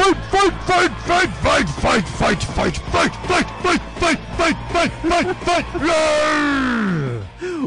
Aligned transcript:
fight, 0.00 0.16
fight, 0.26 0.52
fight, 0.64 0.90
fight, 1.28 1.68
fight, 1.68 1.68
fight, 1.68 2.08
fight, 2.08 2.42
fight, 2.42 2.76
fight, 2.76 3.14
fight, 3.26 3.46
fight, 3.60 3.80
fight, 3.98 4.18
fight, 4.36 4.56
fight, 4.72 4.92
fight, 5.02 5.36
fight, 5.36 5.66
fight. 5.66 6.10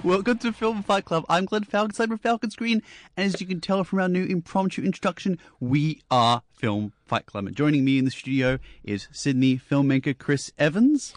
Welcome 0.04 0.40
to 0.40 0.52
Film 0.52 0.82
Fight 0.84 1.06
Club. 1.06 1.26
I'm 1.30 1.46
Glenn 1.46 1.64
Falcon, 1.64 1.94
side 1.94 2.12
of 2.12 2.20
Falcon 2.22 2.50
Screen, 2.50 2.82
and 3.16 3.32
as 3.34 3.40
you 3.40 3.46
can 3.46 3.62
tell 3.62 3.84
from 3.84 4.00
our 4.00 4.10
new 4.10 4.26
impromptu 4.26 4.82
introduction, 4.84 5.38
we 5.60 6.02
are 6.10 6.42
Film 6.54 6.94
Fight 7.06 7.28
Club. 7.28 7.46
And 7.46 7.56
joining 7.56 7.86
me 7.86 8.00
in 8.00 8.06
the 8.06 8.12
studio 8.12 8.58
is 8.84 9.08
Sydney 9.12 9.58
filmmaker 9.58 10.18
Chris 10.18 10.52
Evans. 10.58 11.14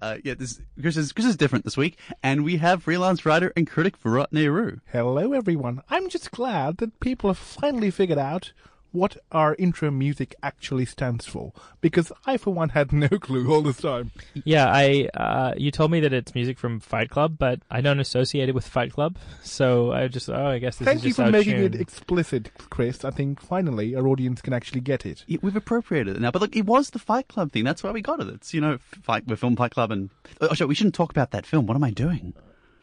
Uh, 0.00 0.18
yeah, 0.22 0.34
this 0.34 0.60
Chris 0.80 0.96
is 0.96 1.12
Chris 1.12 1.26
is 1.26 1.36
different 1.36 1.64
this 1.64 1.76
week, 1.76 1.98
and 2.22 2.44
we 2.44 2.58
have 2.58 2.84
freelance 2.84 3.26
writer 3.26 3.52
and 3.56 3.66
critic 3.66 3.96
Virat 3.96 4.32
Nehru. 4.32 4.78
Hello, 4.92 5.32
everyone. 5.32 5.82
I'm 5.90 6.08
just 6.08 6.30
glad 6.30 6.78
that 6.78 7.00
people 7.00 7.30
have 7.30 7.38
finally 7.38 7.90
figured 7.90 8.18
out 8.18 8.52
what 8.98 9.16
our 9.32 9.54
intro 9.54 9.90
music 9.90 10.34
actually 10.42 10.84
stands 10.84 11.24
for, 11.26 11.52
because 11.80 12.12
I, 12.26 12.36
for 12.36 12.52
one, 12.52 12.70
had 12.70 12.92
no 12.92 13.08
clue 13.20 13.50
all 13.52 13.62
this 13.62 13.78
time. 13.78 14.10
Yeah, 14.44 14.66
I 14.70 15.08
uh, 15.14 15.54
you 15.56 15.70
told 15.70 15.90
me 15.90 16.00
that 16.00 16.12
it's 16.12 16.34
music 16.34 16.58
from 16.58 16.80
Fight 16.80 17.10
Club, 17.10 17.36
but 17.38 17.60
I 17.70 17.80
don't 17.80 18.00
associate 18.00 18.48
it 18.48 18.54
with 18.54 18.66
Fight 18.66 18.92
Club, 18.92 19.16
so 19.42 19.92
I 19.92 20.08
just 20.08 20.28
oh 20.28 20.46
I 20.46 20.58
guess 20.58 20.76
this 20.76 20.86
Thank 20.86 20.98
is 20.98 21.04
you 21.06 21.14
for 21.14 21.22
out 21.22 21.32
making 21.32 21.54
tune. 21.54 21.74
it 21.74 21.80
explicit, 21.80 22.50
Chris. 22.70 23.04
I 23.04 23.10
think 23.10 23.40
finally 23.40 23.94
our 23.94 24.06
audience 24.06 24.40
can 24.42 24.52
actually 24.52 24.80
get 24.80 25.06
it. 25.06 25.24
Yeah, 25.26 25.38
we've 25.42 25.56
appropriated 25.56 26.16
it 26.16 26.20
now, 26.20 26.30
but 26.30 26.42
look, 26.42 26.56
it 26.56 26.66
was 26.66 26.90
the 26.90 26.98
Fight 26.98 27.28
Club 27.28 27.52
thing. 27.52 27.64
That's 27.64 27.82
why 27.82 27.90
we 27.90 28.02
got 28.02 28.20
it. 28.20 28.28
It's 28.28 28.52
you 28.52 28.60
know, 28.60 28.78
fight 29.02 29.26
we're 29.26 29.36
Film 29.36 29.56
Fight 29.56 29.72
Club, 29.72 29.90
and 29.90 30.10
oh, 30.40 30.52
sorry, 30.54 30.68
we 30.68 30.74
shouldn't 30.74 30.94
talk 30.94 31.10
about 31.10 31.30
that 31.30 31.46
film. 31.46 31.66
What 31.66 31.76
am 31.76 31.84
I 31.84 31.90
doing? 31.90 32.34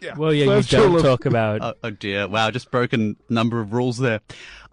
Yeah. 0.05 0.15
Well, 0.15 0.33
yeah, 0.33 0.45
First 0.45 0.71
you 0.71 0.77
don't 0.77 0.87
rule 0.91 0.97
of- 0.97 1.03
talk 1.03 1.25
about. 1.25 1.61
Oh, 1.65 1.73
oh 1.83 1.89
dear! 1.89 2.27
Wow, 2.27 2.51
just 2.51 2.69
broken 2.69 3.15
number 3.29 3.59
of 3.59 3.73
rules 3.73 3.97
there. 3.97 4.21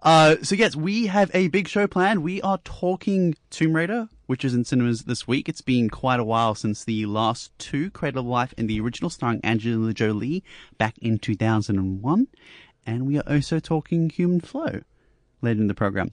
Uh, 0.03 0.37
so 0.43 0.55
yes, 0.55 0.77
we 0.77 1.07
have 1.07 1.31
a 1.33 1.49
big 1.49 1.69
show 1.69 1.87
planned. 1.87 2.23
We 2.23 2.43
are 2.43 2.59
talking 2.65 3.35
Tomb 3.51 3.75
Raider, 3.75 4.09
which 4.27 4.45
is 4.45 4.53
in 4.53 4.65
cinemas 4.65 5.05
this 5.05 5.27
week. 5.29 5.49
It's 5.49 5.61
been 5.61 5.89
quite 5.89 6.21
a 6.21 6.25
while 6.25 6.55
since 6.55 6.85
the 6.85 7.07
last 7.07 7.57
two, 7.59 7.91
Cradle 7.91 8.21
of 8.21 8.27
Life 8.27 8.53
and 8.59 8.69
the 8.69 8.81
original, 8.81 9.11
starring 9.11 9.41
Angelina 9.45 9.95
Jolie, 9.95 10.43
back 10.77 10.99
in 10.99 11.19
2001. 11.19 12.27
And 12.85 13.07
we 13.07 13.17
are 13.19 13.25
also 13.29 13.61
talking 13.61 14.11
Human 14.11 14.41
Flow 14.41 14.81
later 15.41 15.61
in 15.61 15.69
the 15.69 15.75
program. 15.75 16.11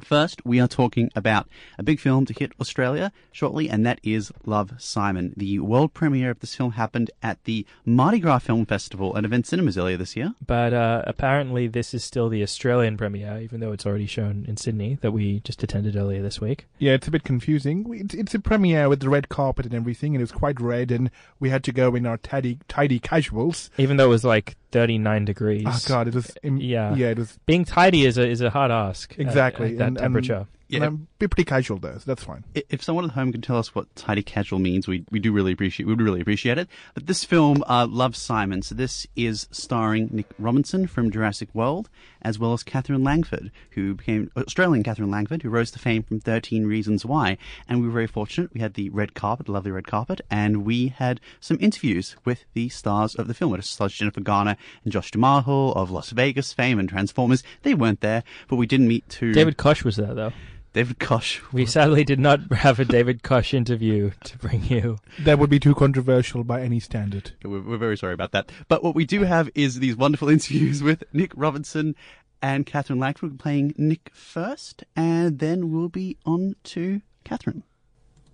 First, 0.00 0.44
we 0.44 0.60
are 0.60 0.68
talking 0.68 1.10
about 1.14 1.48
a 1.78 1.82
big 1.82 2.00
film 2.00 2.26
to 2.26 2.32
hit 2.32 2.52
Australia 2.60 3.12
shortly, 3.30 3.68
and 3.68 3.84
that 3.86 4.00
is 4.02 4.32
Love 4.44 4.72
Simon. 4.78 5.34
The 5.36 5.58
world 5.58 5.94
premiere 5.94 6.30
of 6.30 6.40
this 6.40 6.54
film 6.54 6.72
happened 6.72 7.10
at 7.22 7.42
the 7.44 7.66
Mardi 7.84 8.18
Gras 8.18 8.40
Film 8.40 8.66
Festival 8.66 9.16
at 9.16 9.24
Event 9.24 9.46
Cinemas 9.46 9.76
earlier 9.76 9.96
this 9.96 10.16
year. 10.16 10.34
But 10.44 10.72
uh, 10.72 11.02
apparently, 11.06 11.68
this 11.68 11.94
is 11.94 12.04
still 12.04 12.28
the 12.28 12.42
Australian 12.42 12.96
premiere, 12.96 13.40
even 13.40 13.60
though 13.60 13.72
it's 13.72 13.86
already 13.86 14.06
shown 14.06 14.44
in 14.48 14.56
Sydney 14.56 14.98
that 15.02 15.12
we 15.12 15.40
just 15.40 15.62
attended 15.62 15.96
earlier 15.96 16.22
this 16.22 16.40
week. 16.40 16.66
Yeah, 16.78 16.92
it's 16.92 17.08
a 17.08 17.10
bit 17.10 17.24
confusing. 17.24 17.86
It's, 17.92 18.14
it's 18.14 18.34
a 18.34 18.40
premiere 18.40 18.88
with 18.88 19.00
the 19.00 19.10
red 19.10 19.28
carpet 19.28 19.66
and 19.66 19.74
everything, 19.74 20.14
and 20.14 20.20
it 20.20 20.24
was 20.24 20.32
quite 20.32 20.60
red, 20.60 20.90
and 20.90 21.10
we 21.40 21.50
had 21.50 21.64
to 21.64 21.72
go 21.72 21.94
in 21.94 22.06
our 22.06 22.16
tidy, 22.16 22.58
tidy 22.68 22.98
casuals. 22.98 23.70
Even 23.78 23.96
though 23.96 24.06
it 24.06 24.08
was 24.08 24.24
like 24.24 24.56
39 24.72 25.24
degrees. 25.24 25.64
Oh 25.66 25.78
God, 25.86 26.08
it 26.08 26.14
was. 26.14 26.30
im- 26.42 26.56
Yeah. 26.56 26.94
yeah, 26.94 27.10
it 27.10 27.18
was 27.18 27.38
Being 27.46 27.64
tidy 27.64 28.04
is 28.06 28.18
a 28.18 28.28
is 28.28 28.40
a 28.40 28.50
hard 28.50 28.70
ask. 28.70 29.14
Exactly, 29.18 29.72
At, 29.72 29.78
that 29.78 29.86
and- 29.88 29.96
and- 29.98 30.02
temperature. 30.02 30.46
Yeah. 30.72 30.76
And 30.78 30.84
I'm 30.86 31.08
be 31.18 31.28
pretty 31.28 31.44
casual 31.44 31.78
though, 31.78 31.98
so 31.98 32.04
that's 32.06 32.24
fine. 32.24 32.44
If 32.54 32.82
someone 32.82 33.04
at 33.04 33.10
home 33.10 33.30
can 33.30 33.42
tell 33.42 33.58
us 33.58 33.74
what 33.74 33.94
tidy 33.94 34.22
casual 34.22 34.58
means, 34.58 34.88
we 34.88 35.04
we 35.10 35.18
do 35.18 35.30
really 35.30 35.52
appreciate 35.52 35.84
we 35.84 35.92
would 35.92 36.00
really 36.00 36.22
appreciate 36.22 36.56
it. 36.56 36.66
But 36.94 37.06
this 37.06 37.24
film, 37.24 37.62
uh, 37.66 37.86
Love 37.90 38.16
Simon, 38.16 38.62
so 38.62 38.74
this 38.74 39.06
is 39.14 39.48
starring 39.50 40.08
Nick 40.10 40.26
Robinson 40.38 40.86
from 40.86 41.10
Jurassic 41.10 41.50
World, 41.52 41.90
as 42.22 42.38
well 42.38 42.54
as 42.54 42.62
Katherine 42.62 43.04
Langford, 43.04 43.52
who 43.72 43.92
became 43.94 44.30
Australian 44.34 44.82
Katherine 44.82 45.10
Langford, 45.10 45.42
who 45.42 45.50
rose 45.50 45.70
to 45.72 45.78
fame 45.78 46.02
from 46.04 46.20
Thirteen 46.20 46.66
Reasons 46.66 47.04
Why. 47.04 47.36
And 47.68 47.82
we 47.82 47.86
were 47.86 47.92
very 47.92 48.06
fortunate. 48.06 48.54
We 48.54 48.60
had 48.60 48.72
the 48.72 48.88
red 48.88 49.12
carpet, 49.12 49.46
the 49.46 49.52
lovely 49.52 49.72
red 49.72 49.86
carpet, 49.86 50.22
and 50.30 50.64
we 50.64 50.88
had 50.88 51.20
some 51.38 51.58
interviews 51.60 52.16
with 52.24 52.46
the 52.54 52.70
stars 52.70 53.14
of 53.14 53.28
the 53.28 53.34
film. 53.34 53.54
It 53.54 53.64
stars 53.64 53.92
Jennifer 53.92 54.22
Garner 54.22 54.56
and 54.84 54.92
Josh 54.92 55.10
Duhamel 55.10 55.74
of 55.74 55.90
Las 55.90 56.10
Vegas 56.12 56.54
fame 56.54 56.78
and 56.78 56.88
Transformers. 56.88 57.42
They 57.62 57.74
weren't 57.74 58.00
there, 58.00 58.24
but 58.48 58.56
we 58.56 58.66
didn't 58.66 58.88
meet 58.88 59.06
two. 59.10 59.32
David 59.34 59.58
Koch 59.58 59.84
was 59.84 59.96
there, 59.96 60.14
though. 60.14 60.32
David 60.72 60.98
Koch. 60.98 61.42
We 61.52 61.66
sadly 61.66 62.02
did 62.02 62.18
not 62.18 62.50
have 62.52 62.80
a 62.80 62.84
David 62.84 63.22
Koch 63.22 63.52
interview 63.52 64.12
to 64.24 64.38
bring 64.38 64.64
you. 64.64 64.98
That 65.20 65.38
would 65.38 65.50
be 65.50 65.60
too 65.60 65.74
controversial 65.74 66.44
by 66.44 66.62
any 66.62 66.80
standard. 66.80 67.32
We're, 67.44 67.60
we're 67.60 67.76
very 67.76 67.98
sorry 67.98 68.14
about 68.14 68.32
that. 68.32 68.50
But 68.68 68.82
what 68.82 68.94
we 68.94 69.04
do 69.04 69.22
have 69.24 69.50
is 69.54 69.80
these 69.80 69.96
wonderful 69.96 70.28
interviews 70.30 70.82
with 70.82 71.04
Nick 71.12 71.32
Robinson 71.36 71.94
and 72.40 72.64
Katherine 72.64 72.98
Langford 72.98 73.38
playing 73.38 73.74
Nick 73.76 74.10
first, 74.14 74.82
and 74.96 75.38
then 75.38 75.70
we'll 75.70 75.88
be 75.88 76.16
on 76.24 76.56
to 76.64 77.02
Katherine. 77.24 77.62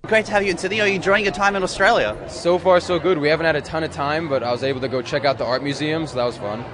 Great 0.07 0.25
to 0.27 0.33
have 0.33 0.45
you 0.45 0.51
in 0.51 0.57
Sydney. 0.57 0.81
Are 0.81 0.87
you 0.87 0.95
enjoying 0.95 1.25
your 1.25 1.35
time 1.35 1.57
in 1.57 1.63
Australia? 1.63 2.17
So 2.29 2.59
far, 2.59 2.79
so 2.81 2.99
good. 2.99 3.19
We 3.19 3.29
haven't 3.29 3.47
had 3.47 3.57
a 3.57 3.61
ton 3.61 3.83
of 3.83 3.91
time, 3.91 4.29
but 4.29 4.43
I 4.45 4.53
was 4.53 4.63
able 4.63 4.81
to 4.81 4.89
go 4.89 5.03
check 5.03 5.25
out 5.25 5.39
the 5.39 5.45
art 5.45 5.63
museum, 5.63 6.07
so 6.07 6.15
that 6.15 6.25
was 6.25 6.39
fun. 6.39 6.65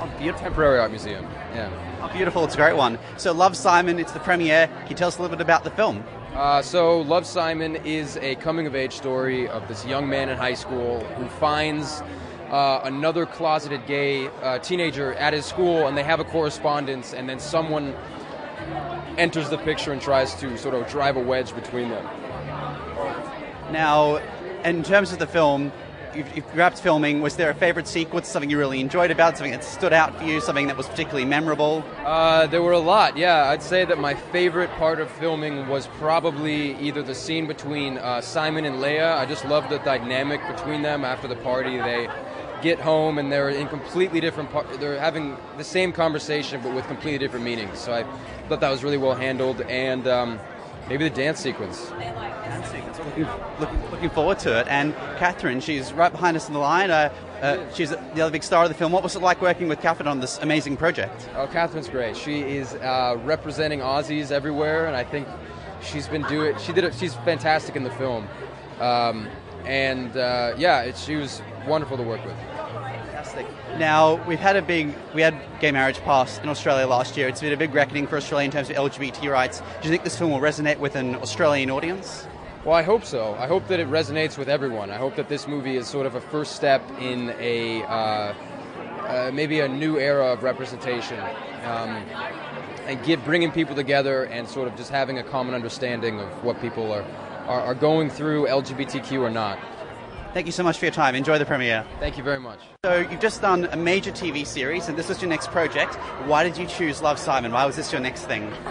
Oh, 0.00 0.12
beautiful. 0.18 0.42
Temporary 0.42 0.80
art 0.80 0.90
museum, 0.90 1.24
yeah. 1.54 1.91
Oh, 2.02 2.08
beautiful. 2.12 2.44
It's 2.44 2.54
a 2.54 2.56
great 2.56 2.74
one. 2.74 2.98
So, 3.16 3.32
Love 3.32 3.56
Simon, 3.56 4.00
it's 4.00 4.10
the 4.10 4.18
premiere. 4.18 4.66
Can 4.66 4.88
you 4.88 4.96
tell 4.96 5.06
us 5.06 5.18
a 5.18 5.22
little 5.22 5.36
bit 5.36 5.40
about 5.40 5.62
the 5.62 5.70
film? 5.70 6.02
Uh, 6.34 6.60
so, 6.60 7.00
Love 7.02 7.24
Simon 7.24 7.76
is 7.76 8.16
a 8.16 8.34
coming 8.36 8.66
of 8.66 8.74
age 8.74 8.94
story 8.94 9.48
of 9.48 9.68
this 9.68 9.86
young 9.86 10.08
man 10.08 10.28
in 10.28 10.36
high 10.36 10.54
school 10.54 11.04
who 11.16 11.28
finds 11.28 12.02
uh, 12.50 12.80
another 12.82 13.24
closeted 13.24 13.86
gay 13.86 14.26
uh, 14.42 14.58
teenager 14.58 15.14
at 15.14 15.32
his 15.32 15.46
school, 15.46 15.86
and 15.86 15.96
they 15.96 16.02
have 16.02 16.18
a 16.18 16.24
correspondence, 16.24 17.14
and 17.14 17.28
then 17.28 17.38
someone 17.38 17.94
enters 19.16 19.48
the 19.48 19.58
picture 19.58 19.92
and 19.92 20.02
tries 20.02 20.34
to 20.40 20.58
sort 20.58 20.74
of 20.74 20.88
drive 20.88 21.16
a 21.16 21.20
wedge 21.22 21.54
between 21.54 21.88
them. 21.88 22.04
Now, 23.70 24.16
in 24.64 24.82
terms 24.82 25.12
of 25.12 25.20
the 25.20 25.26
film, 25.28 25.70
you've, 26.16 26.54
wrapped 26.54 26.78
filming. 26.78 27.20
Was 27.20 27.36
there 27.36 27.50
a 27.50 27.54
favorite 27.54 27.86
sequence, 27.88 28.28
something 28.28 28.50
you 28.50 28.58
really 28.58 28.80
enjoyed 28.80 29.10
about, 29.10 29.36
something 29.36 29.52
that 29.52 29.64
stood 29.64 29.92
out 29.92 30.16
for 30.18 30.24
you, 30.24 30.40
something 30.40 30.66
that 30.66 30.76
was 30.76 30.88
particularly 30.88 31.24
memorable? 31.24 31.84
Uh, 32.04 32.46
there 32.46 32.62
were 32.62 32.72
a 32.72 32.78
lot, 32.78 33.16
yeah. 33.16 33.48
I'd 33.48 33.62
say 33.62 33.84
that 33.84 33.98
my 33.98 34.14
favorite 34.14 34.70
part 34.72 35.00
of 35.00 35.10
filming 35.10 35.68
was 35.68 35.86
probably 35.98 36.76
either 36.78 37.02
the 37.02 37.14
scene 37.14 37.46
between 37.46 37.98
uh, 37.98 38.20
Simon 38.20 38.64
and 38.64 38.80
Leah. 38.80 39.16
I 39.16 39.26
just 39.26 39.44
loved 39.44 39.70
the 39.70 39.78
dynamic 39.78 40.40
between 40.46 40.82
them 40.82 41.04
after 41.04 41.28
the 41.28 41.36
party. 41.36 41.78
They 41.78 42.08
get 42.62 42.78
home 42.78 43.18
and 43.18 43.30
they're 43.30 43.50
in 43.50 43.68
completely 43.68 44.20
different. 44.20 44.50
Par- 44.50 44.66
they're 44.78 44.98
having 44.98 45.36
the 45.56 45.64
same 45.64 45.92
conversation 45.92 46.60
but 46.62 46.72
with 46.74 46.86
completely 46.86 47.18
different 47.18 47.44
meanings. 47.44 47.78
So 47.78 47.92
I 47.92 48.04
thought 48.48 48.60
that 48.60 48.70
was 48.70 48.84
really 48.84 48.98
well 48.98 49.14
handled, 49.14 49.60
and 49.62 50.06
um, 50.06 50.38
maybe 50.88 51.08
the 51.08 51.14
dance 51.14 51.40
sequence. 51.40 51.92
So 52.96 53.04
looking, 53.04 53.26
looking, 53.58 53.90
looking 53.90 54.10
forward 54.10 54.38
to 54.40 54.60
it. 54.60 54.66
And 54.68 54.94
Katherine, 55.16 55.60
she's 55.60 55.92
right 55.92 56.12
behind 56.12 56.36
us 56.36 56.48
in 56.48 56.54
the 56.54 56.60
line. 56.60 56.90
Uh, 56.90 57.12
uh, 57.40 57.58
she's 57.74 57.90
the 57.90 58.20
other 58.20 58.30
big 58.30 58.42
star 58.42 58.62
of 58.64 58.68
the 58.68 58.74
film. 58.74 58.92
What 58.92 59.02
was 59.02 59.16
it 59.16 59.22
like 59.22 59.40
working 59.42 59.68
with 59.68 59.80
Katherine 59.80 60.08
on 60.08 60.20
this 60.20 60.38
amazing 60.38 60.76
project? 60.76 61.28
Oh, 61.34 61.46
Katherine's 61.46 61.88
great. 61.88 62.16
She 62.16 62.42
is 62.42 62.74
uh, 62.74 63.18
representing 63.24 63.80
Aussies 63.80 64.30
everywhere, 64.30 64.86
and 64.86 64.94
I 64.94 65.04
think 65.04 65.26
she's 65.82 66.06
been 66.06 66.22
doing. 66.22 66.56
She 66.58 66.72
did 66.72 66.84
it. 66.84 66.94
She's 66.94 67.14
fantastic 67.14 67.74
in 67.74 67.82
the 67.82 67.90
film, 67.90 68.28
um, 68.80 69.28
and 69.64 70.16
uh, 70.16 70.54
yeah, 70.56 70.82
it, 70.82 70.96
she 70.96 71.16
was 71.16 71.42
wonderful 71.66 71.96
to 71.96 72.02
work 72.02 72.24
with. 72.24 72.36
Now 73.82 74.24
we've 74.26 74.38
had 74.38 74.54
a 74.54 74.62
big, 74.62 74.94
we 75.12 75.22
had 75.22 75.34
gay 75.58 75.72
marriage 75.72 75.98
passed 76.02 76.40
in 76.40 76.48
Australia 76.48 76.86
last 76.86 77.16
year. 77.16 77.26
It's 77.26 77.40
been 77.40 77.52
a 77.52 77.56
big 77.56 77.74
reckoning 77.74 78.06
for 78.06 78.16
Australia 78.16 78.44
in 78.44 78.52
terms 78.52 78.70
of 78.70 78.76
LGBT 78.76 79.28
rights. 79.28 79.58
Do 79.58 79.88
you 79.88 79.90
think 79.90 80.04
this 80.04 80.16
film 80.16 80.30
will 80.30 80.38
resonate 80.38 80.78
with 80.78 80.94
an 80.94 81.16
Australian 81.16 81.68
audience? 81.68 82.28
Well, 82.64 82.76
I 82.76 82.82
hope 82.82 83.04
so. 83.04 83.34
I 83.40 83.48
hope 83.48 83.66
that 83.66 83.80
it 83.80 83.88
resonates 83.88 84.38
with 84.38 84.48
everyone. 84.48 84.92
I 84.92 84.98
hope 84.98 85.16
that 85.16 85.28
this 85.28 85.48
movie 85.48 85.76
is 85.76 85.88
sort 85.88 86.06
of 86.06 86.14
a 86.14 86.20
first 86.20 86.54
step 86.54 86.80
in 87.00 87.34
a 87.40 87.82
uh, 87.82 88.34
uh, 89.02 89.30
maybe 89.34 89.58
a 89.58 89.68
new 89.68 89.98
era 89.98 90.26
of 90.26 90.44
representation, 90.44 91.18
um, 91.64 91.90
and 92.86 93.04
get 93.04 93.24
bringing 93.24 93.50
people 93.50 93.74
together 93.74 94.26
and 94.26 94.46
sort 94.46 94.68
of 94.68 94.76
just 94.76 94.92
having 94.92 95.18
a 95.18 95.24
common 95.24 95.54
understanding 95.54 96.20
of 96.20 96.44
what 96.44 96.60
people 96.60 96.92
are 96.92 97.04
are, 97.48 97.60
are 97.62 97.74
going 97.74 98.10
through, 98.10 98.46
LGBTQ 98.46 99.22
or 99.22 99.30
not. 99.30 99.58
Thank 100.34 100.46
you 100.46 100.52
so 100.52 100.62
much 100.62 100.78
for 100.78 100.86
your 100.86 100.92
time. 100.92 101.14
Enjoy 101.14 101.38
the 101.38 101.44
premiere. 101.44 101.84
Thank 102.00 102.16
you 102.16 102.24
very 102.24 102.40
much. 102.40 102.58
So 102.84 102.98
you've 102.98 103.20
just 103.20 103.42
done 103.42 103.66
a 103.66 103.76
major 103.76 104.10
TV 104.10 104.46
series, 104.46 104.88
and 104.88 104.96
this 104.96 105.08
was 105.08 105.20
your 105.20 105.28
next 105.28 105.50
project. 105.50 105.94
Why 106.26 106.42
did 106.42 106.56
you 106.56 106.66
choose 106.66 107.02
Love 107.02 107.18
Simon? 107.18 107.52
Why 107.52 107.66
was 107.66 107.76
this 107.76 107.92
your 107.92 108.00
next 108.00 108.24
thing? 108.24 108.52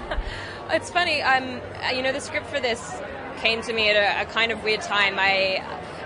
It's 0.73 0.89
funny. 0.89 1.21
Um, 1.21 1.59
you 1.93 2.01
know, 2.01 2.13
the 2.13 2.21
script 2.21 2.47
for 2.47 2.61
this 2.61 3.01
came 3.39 3.61
to 3.63 3.73
me 3.73 3.89
at 3.89 3.97
a, 3.97 4.21
a 4.21 4.33
kind 4.33 4.53
of 4.53 4.63
weird 4.63 4.79
time. 4.79 5.15
I 5.17 5.61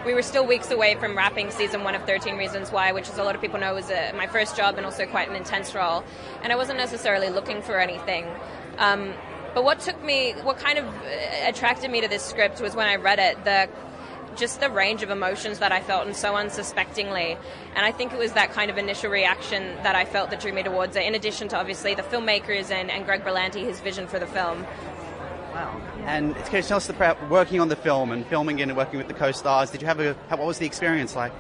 we 0.05 0.15
were 0.15 0.23
still 0.23 0.45
weeks 0.45 0.71
away 0.71 0.95
from 0.95 1.15
wrapping 1.15 1.51
season 1.51 1.83
one 1.83 1.93
of 1.93 2.03
13 2.05 2.35
Reasons 2.35 2.71
Why, 2.71 2.91
which, 2.91 3.07
as 3.09 3.19
a 3.19 3.23
lot 3.23 3.35
of 3.35 3.41
people 3.41 3.59
know, 3.59 3.75
was 3.75 3.91
a, 3.91 4.11
my 4.13 4.25
first 4.25 4.57
job 4.57 4.77
and 4.77 4.85
also 4.85 5.05
quite 5.05 5.29
an 5.29 5.35
intense 5.35 5.75
role. 5.75 6.03
And 6.41 6.51
I 6.51 6.55
wasn't 6.55 6.77
necessarily 6.77 7.29
looking 7.29 7.61
for 7.61 7.79
anything. 7.79 8.25
Um, 8.79 9.13
but 9.53 9.63
what 9.63 9.79
took 9.79 10.03
me, 10.03 10.33
what 10.43 10.57
kind 10.57 10.77
of 10.77 10.85
uh, 10.85 11.47
attracted 11.47 11.89
me 11.89 12.01
to 12.01 12.07
this 12.07 12.23
script 12.23 12.61
was 12.61 12.75
when 12.75 12.87
I 12.87 12.95
read 12.95 13.19
it, 13.19 13.43
the 13.43 13.69
just 14.35 14.59
the 14.59 14.69
range 14.69 15.03
of 15.03 15.09
emotions 15.09 15.59
that 15.59 15.71
I 15.71 15.81
felt 15.81 16.05
and 16.05 16.15
so 16.15 16.35
unsuspectingly. 16.35 17.37
And 17.75 17.85
I 17.85 17.91
think 17.91 18.13
it 18.13 18.19
was 18.19 18.33
that 18.33 18.51
kind 18.51 18.69
of 18.71 18.77
initial 18.77 19.09
reaction 19.09 19.75
that 19.83 19.95
I 19.95 20.05
felt 20.05 20.29
that 20.29 20.39
drew 20.39 20.53
me 20.53 20.63
towards 20.63 20.95
it, 20.95 21.03
in 21.03 21.15
addition 21.15 21.47
to 21.49 21.57
obviously 21.57 21.95
the 21.95 22.03
filmmakers 22.03 22.71
and, 22.71 22.89
and 22.91 23.05
Greg 23.05 23.23
Berlanti, 23.23 23.63
his 23.63 23.79
vision 23.79 24.07
for 24.07 24.19
the 24.19 24.27
film. 24.27 24.65
Wow. 25.53 25.81
And 26.05 26.35
can 26.35 26.57
you 26.57 26.63
tell 26.63 26.77
us 26.77 26.89
about 26.89 27.29
working 27.29 27.59
on 27.61 27.69
the 27.69 27.75
film 27.75 28.11
and 28.11 28.25
filming 28.27 28.59
it 28.59 28.63
and 28.63 28.75
working 28.75 28.97
with 28.97 29.07
the 29.07 29.13
co-stars? 29.13 29.71
Did 29.71 29.81
you 29.81 29.87
have 29.87 29.99
a, 29.99 30.13
what 30.29 30.45
was 30.45 30.57
the 30.57 30.65
experience 30.65 31.15
like? 31.15 31.31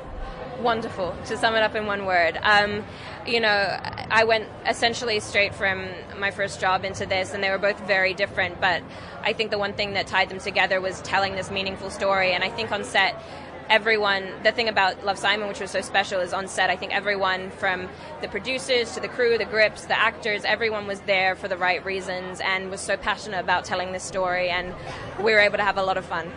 Wonderful, 0.61 1.15
to 1.25 1.37
sum 1.37 1.55
it 1.55 1.63
up 1.63 1.75
in 1.75 1.85
one 1.85 2.05
word. 2.05 2.39
Um, 2.41 2.83
you 3.27 3.39
know, 3.39 3.49
I 3.49 4.23
went 4.23 4.47
essentially 4.65 5.19
straight 5.19 5.53
from 5.53 5.89
my 6.17 6.31
first 6.31 6.61
job 6.61 6.85
into 6.85 7.05
this, 7.05 7.33
and 7.33 7.43
they 7.43 7.49
were 7.49 7.57
both 7.57 7.79
very 7.85 8.13
different. 8.13 8.61
But 8.61 8.81
I 9.21 9.33
think 9.33 9.51
the 9.51 9.57
one 9.57 9.73
thing 9.73 9.93
that 9.93 10.07
tied 10.07 10.29
them 10.29 10.39
together 10.39 10.79
was 10.79 11.01
telling 11.01 11.35
this 11.35 11.51
meaningful 11.51 11.89
story. 11.89 12.31
And 12.31 12.43
I 12.43 12.49
think 12.49 12.71
on 12.71 12.83
set, 12.83 13.21
everyone, 13.69 14.31
the 14.43 14.51
thing 14.51 14.69
about 14.69 15.03
Love 15.03 15.17
Simon, 15.17 15.47
which 15.47 15.59
was 15.59 15.71
so 15.71 15.81
special, 15.81 16.21
is 16.21 16.33
on 16.33 16.47
set, 16.47 16.69
I 16.69 16.75
think 16.75 16.93
everyone 16.93 17.51
from 17.51 17.89
the 18.21 18.27
producers 18.27 18.93
to 18.93 18.99
the 18.99 19.07
crew, 19.07 19.37
the 19.37 19.45
grips, 19.45 19.85
the 19.85 19.99
actors, 19.99 20.45
everyone 20.45 20.87
was 20.87 21.01
there 21.01 21.35
for 21.35 21.47
the 21.47 21.57
right 21.57 21.83
reasons 21.83 22.39
and 22.39 22.69
was 22.69 22.81
so 22.81 22.95
passionate 22.95 23.39
about 23.39 23.65
telling 23.65 23.91
this 23.91 24.03
story. 24.03 24.49
And 24.49 24.73
we 25.19 25.33
were 25.33 25.39
able 25.39 25.57
to 25.57 25.63
have 25.63 25.77
a 25.77 25.83
lot 25.83 25.97
of 25.97 26.05
fun. 26.05 26.31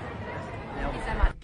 Thank 0.74 0.94
you 0.94 1.00
so 1.06 1.14
much. 1.14 1.34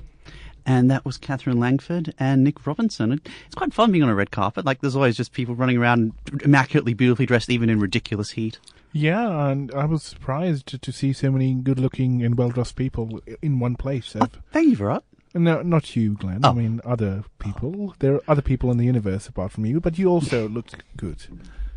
And 0.67 0.91
that 0.91 1.05
was 1.05 1.19
Katherine 1.19 1.61
Langford 1.61 2.15
and 2.19 2.43
Nick 2.43 2.67
Robinson. 2.67 3.21
It's 3.47 3.55
quite 3.55 3.75
fun 3.75 3.93
being 3.93 4.03
on 4.03 4.09
a 4.09 4.15
red 4.15 4.31
carpet. 4.31 4.65
Like, 4.65 4.81
there's 4.81 4.97
always 4.97 5.17
just 5.17 5.33
people 5.33 5.55
running 5.55 5.77
around 5.77 6.13
immaculately, 6.43 6.95
beautifully 6.95 7.27
dressed, 7.27 7.51
even 7.51 7.69
in 7.69 7.81
ridiculous 7.81 8.31
heat. 8.31 8.59
Yeah, 8.93 9.49
and 9.49 9.75
I 9.75 9.85
was 9.85 10.03
surprised 10.03 10.81
to 10.81 10.93
see 10.93 11.13
so 11.13 11.31
many 11.31 11.53
good-looking 11.55 12.23
and 12.23 12.39
well-dressed 12.39 12.77
people 12.77 13.21
in 13.43 13.59
one 13.59 13.77
place. 13.77 14.17
Oh, 14.19 14.29
thank 14.53 14.69
you 14.69 14.77
for 14.77 14.87
that. 14.87 15.05
No, 15.35 15.63
not 15.63 15.97
you, 15.97 16.15
Glenn. 16.15 16.41
Oh. 16.45 16.51
I 16.51 16.53
mean, 16.53 16.81
other 16.85 17.25
people. 17.41 17.95
There 17.99 18.15
are 18.15 18.23
other 18.29 18.41
people 18.41 18.71
in 18.71 18.79
the 18.79 18.85
universe 18.85 19.27
apart 19.27 19.51
from 19.51 19.67
you, 19.67 19.81
but 19.81 19.99
you 19.99 20.09
also 20.09 20.49
looked 20.49 20.77
good. 20.97 21.27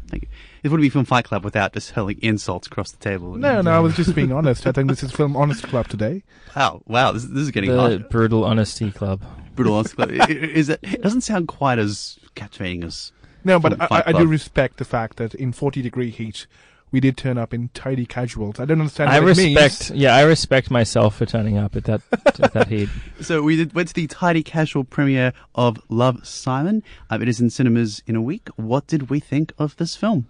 Thank 0.10 0.24
you. 0.24 0.30
It 0.64 0.70
wouldn't 0.70 0.86
be 0.86 0.90
Film 0.90 1.06
Fight 1.06 1.26
Club 1.26 1.44
without 1.44 1.74
just 1.74 1.92
hurling 1.92 2.18
insults 2.22 2.68
across 2.68 2.92
the 2.92 2.98
table. 2.98 3.36
No, 3.36 3.62
no, 3.62 3.72
I 3.72 3.80
was 3.80 3.96
just 3.96 4.16
being 4.16 4.32
honest. 4.34 4.66
I 4.68 4.72
think 4.72 4.90
this 4.90 5.04
is 5.04 5.12
Film 5.12 5.36
Honest 5.36 5.64
Club 5.68 5.88
today. 5.88 6.24
Wow, 6.56 6.82
wow, 6.88 7.12
this, 7.12 7.24
this 7.26 7.44
is 7.44 7.52
getting 7.52 7.72
The 7.72 7.80
hot. 8.00 8.10
brutal 8.10 8.44
honesty 8.44 8.92
club. 8.92 9.22
Brutal 9.56 9.76
Honest 9.76 9.96
Club. 9.96 10.12
I- 10.12 10.16
I- 10.24 10.28
is 10.30 10.70
it, 10.70 10.80
it 10.84 11.02
doesn't 11.02 11.22
sound 11.22 11.48
quite 11.48 11.80
as 11.80 12.18
captivating 12.36 12.84
as. 12.84 13.12
No, 13.44 13.60
but 13.60 13.80
I, 13.92 14.04
I 14.08 14.12
do 14.14 14.26
respect 14.28 14.78
the 14.78 14.86
fact 14.86 15.18
that 15.18 15.34
in 15.36 15.52
40 15.54 15.82
degree 15.82 16.10
heat, 16.10 16.48
we 16.92 17.00
did 17.00 17.18
turn 17.18 17.38
up 17.38 17.54
in 17.54 17.70
tidy 17.74 18.06
casuals. 18.06 18.60
I 18.60 18.66
don't 18.66 18.80
understand 18.80 19.10
I 19.10 19.20
what 19.20 19.38
it 19.38 19.44
respect. 19.56 19.92
means. 19.92 20.02
Yeah, 20.02 20.16
I 20.16 20.22
respect 20.24 20.72
myself 20.72 21.18
for 21.18 21.26
turning 21.26 21.58
up 21.58 21.76
at 21.76 21.84
that 21.86 22.02
at 22.12 22.54
that 22.54 22.68
heat. 22.68 22.90
So 23.22 23.42
we 23.42 23.56
did, 23.58 23.74
went 23.74 23.90
to 23.90 23.94
the 23.94 24.08
tidy 24.08 24.44
casual 24.44 24.84
premiere 24.84 25.34
of 25.56 25.80
Love 25.90 26.26
Simon. 26.26 26.84
Um, 27.10 27.22
it 27.22 27.28
is 27.28 27.42
in 27.42 27.50
cinemas 27.50 28.02
in 28.06 28.16
a 28.16 28.22
week. 28.22 28.48
What 28.56 28.88
did 28.88 29.10
we 29.10 29.20
think 29.20 29.54
of 29.58 29.76
this 29.78 29.96
film? 29.96 30.28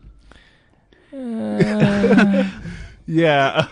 Yeah, 3.09 3.69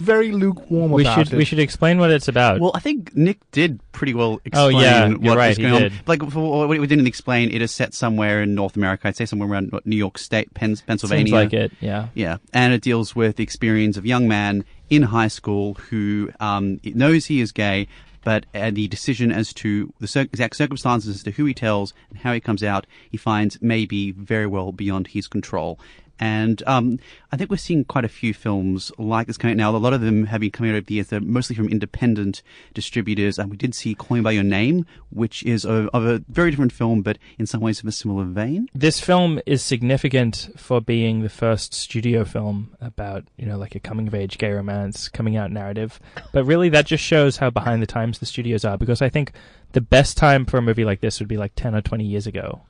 very 0.00 0.32
lukewarm 0.32 0.90
we 0.90 1.02
about 1.02 1.18
should 1.18 1.32
it. 1.34 1.36
we 1.36 1.44
should 1.44 1.58
explain 1.58 1.98
what 1.98 2.10
it's 2.10 2.28
about. 2.28 2.60
Well, 2.60 2.72
I 2.74 2.80
think 2.80 3.14
Nick 3.16 3.38
did 3.52 3.80
pretty 3.92 4.14
well 4.14 4.40
Oh, 4.52 4.68
yeah, 4.68 5.08
what 5.08 5.22
you're 5.22 5.36
right, 5.36 5.48
was 5.48 5.58
going 5.58 5.84
on. 5.84 5.92
Like, 6.06 6.28
for 6.30 6.66
we 6.66 6.86
didn't 6.86 7.06
explain, 7.06 7.50
it 7.50 7.62
is 7.62 7.70
set 7.70 7.94
somewhere 7.94 8.42
in 8.42 8.54
North 8.54 8.76
America. 8.76 9.08
I'd 9.08 9.16
say 9.16 9.26
somewhere 9.26 9.48
around 9.48 9.72
New 9.84 9.96
York 9.96 10.18
State, 10.18 10.52
Penn, 10.54 10.76
Pennsylvania. 10.86 11.26
Seems 11.26 11.32
like 11.32 11.52
it. 11.52 11.72
Yeah. 11.80 12.08
Yeah, 12.14 12.38
and 12.52 12.72
it 12.72 12.82
deals 12.82 13.16
with 13.16 13.36
the 13.36 13.42
experience 13.42 13.96
of 13.96 14.04
a 14.04 14.08
young 14.08 14.28
man 14.28 14.64
in 14.88 15.02
high 15.02 15.28
school 15.28 15.74
who 15.74 16.30
um, 16.40 16.80
knows 16.84 17.26
he 17.26 17.40
is 17.40 17.52
gay, 17.52 17.86
but 18.24 18.44
uh, 18.54 18.70
the 18.70 18.88
decision 18.88 19.32
as 19.32 19.52
to 19.54 19.92
the 20.00 20.06
cir- 20.08 20.22
exact 20.22 20.56
circumstances 20.56 21.16
as 21.16 21.22
to 21.22 21.30
who 21.30 21.44
he 21.46 21.54
tells 21.54 21.94
and 22.10 22.18
how 22.18 22.32
he 22.32 22.40
comes 22.40 22.62
out, 22.62 22.86
he 23.10 23.16
finds 23.16 23.60
may 23.62 23.86
be 23.86 24.12
very 24.12 24.46
well 24.46 24.72
beyond 24.72 25.08
his 25.08 25.26
control. 25.26 25.78
And 26.20 26.62
um, 26.66 26.98
I 27.32 27.38
think 27.38 27.50
we're 27.50 27.56
seeing 27.56 27.84
quite 27.84 28.04
a 28.04 28.08
few 28.08 28.34
films 28.34 28.92
like 28.98 29.26
this 29.26 29.38
coming 29.38 29.54
out 29.54 29.72
now. 29.72 29.76
A 29.76 29.80
lot 29.80 29.94
of 29.94 30.02
them 30.02 30.26
have 30.26 30.42
been 30.42 30.50
coming 30.50 30.70
out 30.70 30.76
over 30.76 30.84
the 30.84 30.94
years. 30.94 31.08
They're 31.08 31.20
mostly 31.20 31.56
from 31.56 31.68
independent 31.68 32.42
distributors. 32.74 33.38
And 33.38 33.50
we 33.50 33.56
did 33.56 33.74
see 33.74 33.94
Call 33.94 34.18
Me 34.18 34.22
by 34.22 34.32
Your 34.32 34.44
Name, 34.44 34.84
which 35.08 35.42
is 35.44 35.64
of, 35.64 35.88
of 35.94 36.04
a 36.04 36.22
very 36.28 36.50
different 36.50 36.72
film, 36.72 37.00
but 37.00 37.16
in 37.38 37.46
some 37.46 37.62
ways 37.62 37.80
of 37.80 37.86
a 37.86 37.92
similar 37.92 38.24
vein. 38.24 38.68
This 38.74 39.00
film 39.00 39.40
is 39.46 39.64
significant 39.64 40.50
for 40.58 40.82
being 40.82 41.22
the 41.22 41.30
first 41.30 41.72
studio 41.72 42.24
film 42.24 42.76
about, 42.82 43.24
you 43.38 43.46
know, 43.46 43.56
like 43.56 43.74
a 43.74 43.80
coming 43.80 44.06
of 44.06 44.14
age 44.14 44.36
gay 44.36 44.52
romance 44.52 45.08
coming 45.08 45.36
out 45.36 45.50
narrative. 45.50 45.98
But 46.32 46.44
really 46.44 46.68
that 46.68 46.84
just 46.84 47.02
shows 47.02 47.38
how 47.38 47.48
behind 47.48 47.80
the 47.80 47.86
times 47.86 48.18
the 48.18 48.26
studios 48.26 48.62
are 48.66 48.76
because 48.76 49.00
I 49.00 49.08
think 49.08 49.32
the 49.72 49.80
best 49.80 50.18
time 50.18 50.44
for 50.44 50.58
a 50.58 50.62
movie 50.62 50.84
like 50.84 51.00
this 51.00 51.18
would 51.18 51.28
be 51.28 51.38
like 51.38 51.54
10 51.54 51.74
or 51.74 51.80
20 51.80 52.04
years 52.04 52.26
ago. 52.26 52.60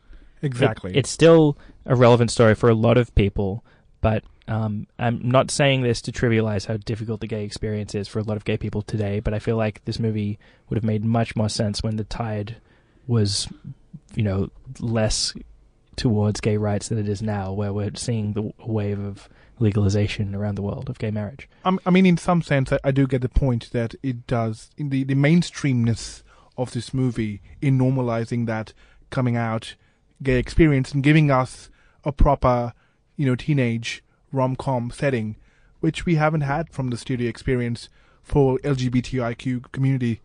It- 0.42 0.46
exactly. 0.46 0.96
it's 0.96 1.10
still 1.10 1.56
a 1.86 1.94
relevant 1.94 2.30
story 2.30 2.54
for 2.54 2.68
a 2.68 2.74
lot 2.74 2.96
of 2.98 3.14
people, 3.14 3.64
but 4.00 4.24
um, 4.48 4.86
I'm 4.98 5.28
not 5.28 5.50
saying 5.50 5.82
this 5.82 6.00
to 6.02 6.12
trivialize 6.12 6.66
how 6.66 6.76
difficult 6.78 7.20
the 7.20 7.26
gay 7.26 7.44
experience 7.44 7.94
is 7.94 8.08
for 8.08 8.18
a 8.18 8.22
lot 8.24 8.36
of 8.36 8.44
gay 8.44 8.56
people 8.56 8.82
today, 8.82 9.20
but 9.20 9.32
I 9.32 9.38
feel 9.38 9.56
like 9.56 9.84
this 9.84 9.98
movie 9.98 10.38
would 10.68 10.76
have 10.76 10.84
made 10.84 11.04
much 11.04 11.36
more 11.36 11.48
sense 11.48 11.82
when 11.82 11.96
the 11.96 12.04
tide 12.04 12.56
was, 13.06 13.48
you 14.14 14.22
know, 14.24 14.50
less 14.80 15.32
towards 15.96 16.40
gay 16.40 16.56
rights 16.56 16.88
than 16.88 16.98
it 16.98 17.08
is 17.08 17.22
now, 17.22 17.52
where 17.52 17.72
we're 17.72 17.92
seeing 17.94 18.32
the 18.32 18.52
wave 18.66 18.98
of 18.98 19.28
legalization 19.60 20.34
around 20.34 20.54
the 20.56 20.62
world 20.62 20.88
of 20.88 20.98
gay 20.98 21.10
marriage. 21.10 21.48
Um, 21.64 21.78
I 21.84 21.90
mean, 21.90 22.06
in 22.06 22.16
some 22.16 22.42
sense, 22.42 22.72
I, 22.72 22.78
I 22.82 22.90
do 22.90 23.06
get 23.06 23.20
the 23.20 23.28
point 23.28 23.70
that 23.72 23.94
it 24.02 24.26
does 24.26 24.70
in 24.76 24.88
the 24.88 25.04
the 25.04 25.14
mainstreamness 25.14 26.22
of 26.56 26.72
this 26.72 26.92
movie 26.94 27.40
in 27.60 27.78
normalizing 27.78 28.46
that 28.46 28.72
coming 29.10 29.36
out 29.36 29.74
gay 30.22 30.38
experience 30.38 30.92
and 30.92 31.02
giving 31.02 31.30
us 31.30 31.70
a 32.04 32.12
proper, 32.12 32.72
you 33.16 33.26
know, 33.26 33.36
teenage 33.36 34.02
rom 34.32 34.56
com 34.56 34.90
setting, 34.90 35.36
which 35.80 36.06
we 36.06 36.16
haven't 36.16 36.42
had 36.42 36.70
from 36.70 36.90
the 36.90 36.96
studio 36.96 37.28
experience 37.28 37.88
for 38.22 38.58
LGBTIQ 38.58 39.72
community. 39.72 40.20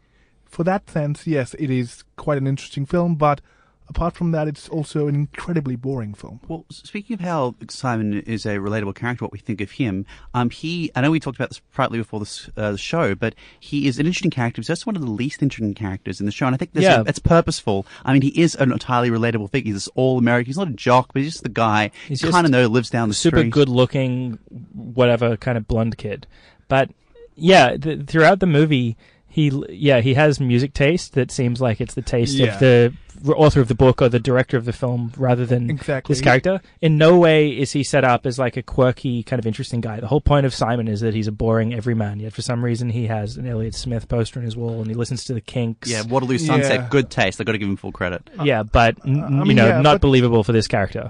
For 0.46 0.64
that 0.64 0.90
sense, 0.90 1.26
yes, 1.28 1.54
it 1.56 1.70
is 1.70 2.04
quite 2.18 2.38
an 2.38 2.48
interesting 2.48 2.86
film, 2.86 3.16
but 3.16 3.42
apart 3.88 4.16
from 4.16 4.32
that, 4.32 4.48
it's 4.48 4.68
also 4.70 5.08
an 5.08 5.16
incredibly 5.16 5.76
boring 5.76 6.14
film. 6.14 6.40
Well, 6.48 6.66
speaking 6.72 7.14
of 7.14 7.20
how 7.20 7.56
Simon 7.70 8.20
is 8.22 8.46
a 8.46 8.58
relatable 8.58 8.96
character, 8.96 9.24
what 9.26 9.32
we 9.32 9.40
think 9.40 9.62
of 9.62 9.72
him, 9.72 10.06
um, 10.34 10.50
he, 10.50 10.92
I 10.96 11.02
know 11.02 11.12
we 11.12 11.20
talked 11.20 11.38
about 11.38 11.50
this 11.50 11.60
privately 11.72 12.00
before 12.00 12.20
this 12.20 12.50
uh, 12.58 12.72
the 12.74 12.78
show, 12.78 13.16
but 13.16 13.36
he 13.60 13.88
is 13.88 14.00
an 14.00 14.06
interesting 14.06 14.32
character. 14.32 14.60
He's 14.62 14.68
just 14.68 14.86
one 14.86 14.96
of 14.96 15.02
the 15.02 15.12
least 15.12 15.42
interesting 15.44 15.74
characters 15.74 16.20
in 16.20 16.26
the 16.26 16.32
show, 16.32 16.46
and 16.46 16.56
I 16.56 16.58
think 16.58 16.74
this 16.74 16.84
Yeah. 16.84 17.04
it's 17.06 17.20
purposeful. 17.20 17.86
I 18.04 18.14
mean, 18.14 18.22
he 18.22 18.30
is 18.42 18.56
an 18.56 18.72
entirely 18.72 19.10
relatable 19.10 19.52
figure. 19.52 19.74
He's 19.74 19.86
this 19.86 19.90
all 19.96 20.18
American. 20.18 20.48
He's 20.48 20.58
not 20.58 20.68
a 20.68 20.74
jock, 20.74 21.14
but 21.14 21.22
he's 21.22 21.34
just 21.34 21.44
the 21.44 21.50
guy 21.50 21.92
He's 22.08 22.22
you 22.22 22.32
kind 22.32 22.46
of 22.46 22.52
know 22.52 22.68
lives 22.68 22.90
down 22.90 23.08
the 23.10 23.14
street. 23.16 23.30
super 23.32 23.38
street. 23.40 23.52
good 23.54 23.70
looking, 23.70 24.40
whatever 24.74 25.38
kind 25.38 25.58
of 25.58 25.68
blonde 25.68 25.98
kid. 25.98 26.27
But 26.68 26.89
yeah, 27.36 27.77
th- 27.77 28.06
throughout 28.08 28.39
the 28.39 28.46
movie, 28.48 28.98
he 29.36 29.51
yeah 29.70 30.00
he 30.00 30.13
has 30.13 30.39
music 30.39 30.74
taste 30.74 31.12
that 31.13 31.30
seems 31.30 31.60
like 31.60 31.82
it's 31.82 31.94
the 31.94 32.01
taste 32.01 32.36
Yeah. 32.36 32.54
of 32.54 32.60
the 32.62 32.94
author 33.34 33.60
of 33.60 33.68
the 33.68 33.75
book 33.75 34.01
or 34.01 34.08
the 34.08 34.20
director 34.20 34.56
of 34.56 34.63
the 34.65 34.72
film 34.74 35.12
rather 35.18 35.46
than 35.46 35.70
Exactly. 35.70 36.13
this 36.13 36.22
character. 36.22 36.62
In 36.82 36.98
no 36.98 37.18
way 37.18 37.50
is 37.50 37.72
he 37.74 37.84
set 37.84 38.04
up 38.06 38.25
as 38.25 38.38
like 38.39 38.56
a 38.56 38.62
quirky 38.63 39.24
kind 39.24 39.39
of 39.39 39.46
interesting 39.48 39.82
guy. 39.82 40.00
The 40.00 40.08
whole 40.08 40.22
point 40.22 40.46
of 40.46 40.54
Simon 40.54 40.88
is 40.88 41.01
that 41.01 41.13
he's 41.13 41.27
a 41.27 41.32
boring 41.34 41.74
everyman. 41.74 42.20
Yet 42.22 42.32
for 42.34 42.42
some 42.42 42.63
reason 42.63 42.89
he 42.89 43.08
has 43.08 43.36
an 43.36 43.46
Elliott 43.48 43.75
Smith 43.75 44.08
poster 44.08 44.39
on 44.39 44.46
his 44.46 44.56
wall 44.56 44.80
and 44.80 44.88
he 44.88 44.94
listens 44.94 45.24
to 45.25 45.34
the 45.34 45.42
Kinks. 45.42 45.89
Yeah, 45.89 46.04
Waterloo 46.04 46.38
Sunset, 46.38 46.72
Yeah. 46.82 46.88
good 46.89 47.10
taste. 47.10 47.42
I've 47.42 47.46
got 47.48 47.54
to 47.54 47.58
give 47.58 47.68
him 47.70 47.77
full 47.77 47.92
credit. 47.92 48.30
Yeah, 48.44 48.63
but 48.63 48.96
n- 49.06 49.20
uh, 49.22 49.25
I 49.25 49.30
you 49.39 49.46
mean, 49.46 49.58
know, 49.58 49.68
yeah, 49.68 49.82
not 49.82 49.96
but- 49.96 50.01
believable 50.01 50.44
for 50.44 50.51
this 50.54 50.68
character. 50.68 51.10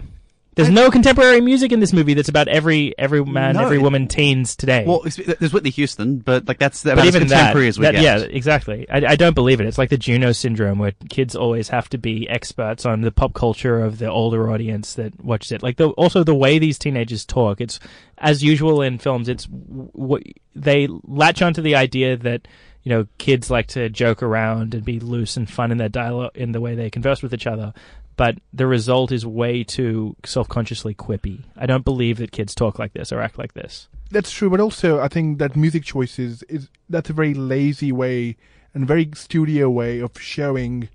There's 0.55 0.69
no 0.69 0.89
contemporary 0.89 1.41
music 1.41 1.71
in 1.74 1.81
this 1.81 1.91
movie 1.91 2.13
that's 2.13 2.29
about 2.29 2.47
every 2.47 2.97
every 2.97 3.24
man, 3.24 3.55
No, 3.55 3.63
every 3.65 3.77
woman, 3.77 4.07
teens 4.07 4.55
today. 4.55 4.85
Well, 4.88 5.01
there's 5.03 5.51
Whitney 5.51 5.69
Houston, 5.71 6.19
but 6.19 6.47
like 6.47 6.59
that's 6.59 6.83
about 6.85 6.95
but 6.95 7.05
even 7.05 7.24
contemporary 7.24 7.65
that, 7.65 7.69
as 7.69 7.79
we 7.79 7.83
that- 7.85 7.91
get. 7.91 8.01
yeah, 8.01 8.17
exactly. 8.19 8.89
I, 8.89 9.05
I 9.05 9.15
don't 9.17 9.33
believe 9.33 9.59
it. 9.59 9.67
It's 9.67 9.77
like 9.77 9.89
the 9.89 9.97
Juno 9.97 10.31
syndrome, 10.31 10.79
where 10.79 10.93
kids 11.09 11.35
always 11.35 11.67
have 11.69 11.89
to 11.89 11.97
be 11.97 12.27
experts 12.29 12.85
on 12.85 13.01
the 13.01 13.12
pop 13.12 13.33
culture 13.33 13.81
of 13.83 14.00
the 14.00 14.09
older 14.09 14.50
audience 14.50 14.93
that 14.93 15.24
watches 15.24 15.51
it. 15.51 15.62
Like 15.62 15.77
the, 15.77 15.89
also 15.89 16.24
the 16.24 16.33
way 16.35 16.57
these 16.57 16.79
teenagers 16.79 17.25
talk. 17.25 17.59
It's 17.59 17.79
as 18.17 18.41
usual 18.41 18.81
in 18.81 18.97
films. 18.97 19.27
It's 19.27 19.45
what 19.50 20.24
they 20.55 20.88
latch 21.03 21.41
onto 21.41 21.62
the 21.62 21.75
idea 21.75 22.15
that 22.15 22.47
you 22.83 22.91
know 22.91 23.07
kids 23.17 23.50
like 23.51 23.67
to 23.67 23.89
joke 23.89 24.24
around 24.24 24.74
and 24.74 24.85
be 24.85 25.00
loose 25.01 25.35
and 25.35 25.50
fun 25.50 25.71
in 25.71 25.77
their 25.77 25.89
dialogue 25.89 26.31
in 26.35 26.53
the 26.53 26.62
way 26.62 26.75
they 26.75 26.89
converse 26.89 27.21
with 27.21 27.33
each 27.33 27.45
other. 27.47 27.74
But 28.17 28.38
the 28.53 28.67
result 28.67 29.12
is 29.12 29.25
way 29.25 29.63
too 29.63 30.15
self-consciously 30.25 30.95
quippy. 30.95 31.43
I 31.57 31.65
don't 31.65 31.84
believe 31.84 32.17
that 32.19 32.31
kids 32.31 32.55
talk 32.55 32.79
like 32.79 32.93
this 32.93 33.12
or 33.12 33.19
act 33.19 33.38
like 33.38 33.53
this. 33.53 33.89
That's 34.12 34.31
true, 34.31 34.50
but 34.50 34.60
also 34.60 35.00
I 35.01 35.07
think 35.07 35.39
that 35.39 35.55
music 35.55 35.84
choices 35.84 36.43
is 36.43 36.69
that's 36.89 37.10
a 37.10 37.13
very 37.13 37.34
lazy 37.34 37.91
way 37.91 38.38
and 38.74 38.88
very 38.88 39.10
studio 39.15 39.69
way 39.69 40.00
of 40.00 40.19
showing 40.19 40.89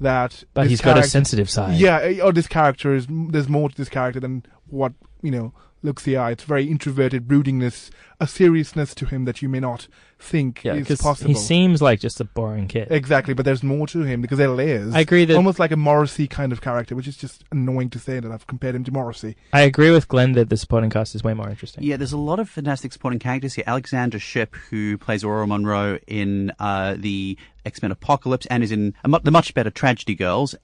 that. 0.00 0.44
But 0.54 0.68
he's 0.68 0.80
got 0.80 0.98
a 0.98 1.02
sensitive 1.02 1.50
side. 1.50 1.78
Yeah, 1.78 1.98
eh, 1.98 2.20
or 2.20 2.32
this 2.32 2.46
character 2.46 2.94
is 2.94 3.06
there's 3.08 3.48
more 3.48 3.68
to 3.68 3.76
this 3.76 3.88
character 3.88 4.20
than 4.20 4.44
what 4.68 4.92
you 5.22 5.30
know 5.30 5.52
looks 5.82 6.02
the 6.02 6.16
eye. 6.16 6.32
It's 6.32 6.44
very 6.44 6.68
introverted 6.68 7.28
broodingness, 7.28 7.90
a 8.20 8.26
seriousness 8.26 8.94
to 8.96 9.06
him 9.06 9.24
that 9.24 9.42
you 9.42 9.48
may 9.48 9.60
not 9.60 9.88
think 10.18 10.64
Yeah, 10.64 10.74
is 10.74 10.80
because 10.80 11.00
possible. 11.00 11.28
he 11.28 11.34
seems 11.34 11.82
like 11.82 12.00
just 12.00 12.20
a 12.20 12.24
boring 12.24 12.68
kid. 12.68 12.88
Exactly, 12.90 13.34
but 13.34 13.44
there's 13.44 13.62
more 13.62 13.86
to 13.88 14.00
him 14.02 14.22
because 14.22 14.38
there 14.38 14.48
are 14.48 14.54
layers. 14.54 14.94
I 14.94 15.00
agree 15.00 15.24
that- 15.26 15.36
almost 15.36 15.58
like 15.58 15.70
a 15.72 15.76
Morrissey 15.76 16.26
kind 16.26 16.52
of 16.52 16.60
character, 16.60 16.94
which 16.96 17.06
is 17.06 17.16
just 17.16 17.44
annoying 17.52 17.90
to 17.90 17.98
say 17.98 18.18
that 18.20 18.30
I've 18.32 18.46
compared 18.46 18.74
him 18.74 18.84
to 18.84 18.90
Morrissey. 18.92 19.36
I 19.52 19.60
agree 19.62 19.90
with 19.90 20.08
Glenn 20.08 20.32
that 20.32 20.48
the 20.48 20.56
supporting 20.56 20.90
cast 20.90 21.14
is 21.14 21.22
way 21.22 21.34
more 21.34 21.48
interesting. 21.50 21.84
Yeah, 21.84 21.96
there's 21.96 22.12
a 22.12 22.18
lot 22.18 22.40
of 22.40 22.48
fantastic 22.48 22.92
supporting 22.92 23.18
characters 23.18 23.54
here. 23.54 23.64
Alexandra 23.66 24.18
Shipp, 24.18 24.54
who 24.70 24.96
plays 24.98 25.22
Ororo 25.22 25.46
Munroe 25.46 25.98
in 26.06 26.50
uh, 26.58 26.94
the 26.98 27.36
X 27.66 27.82
Men 27.82 27.90
Apocalypse 27.90 28.46
and 28.46 28.62
is 28.62 28.72
in 28.72 28.94
a 29.04 29.08
mu- 29.08 29.18
the 29.22 29.30
much 29.30 29.52
better 29.52 29.70
Tragedy 29.70 30.14
Girls, 30.14 30.54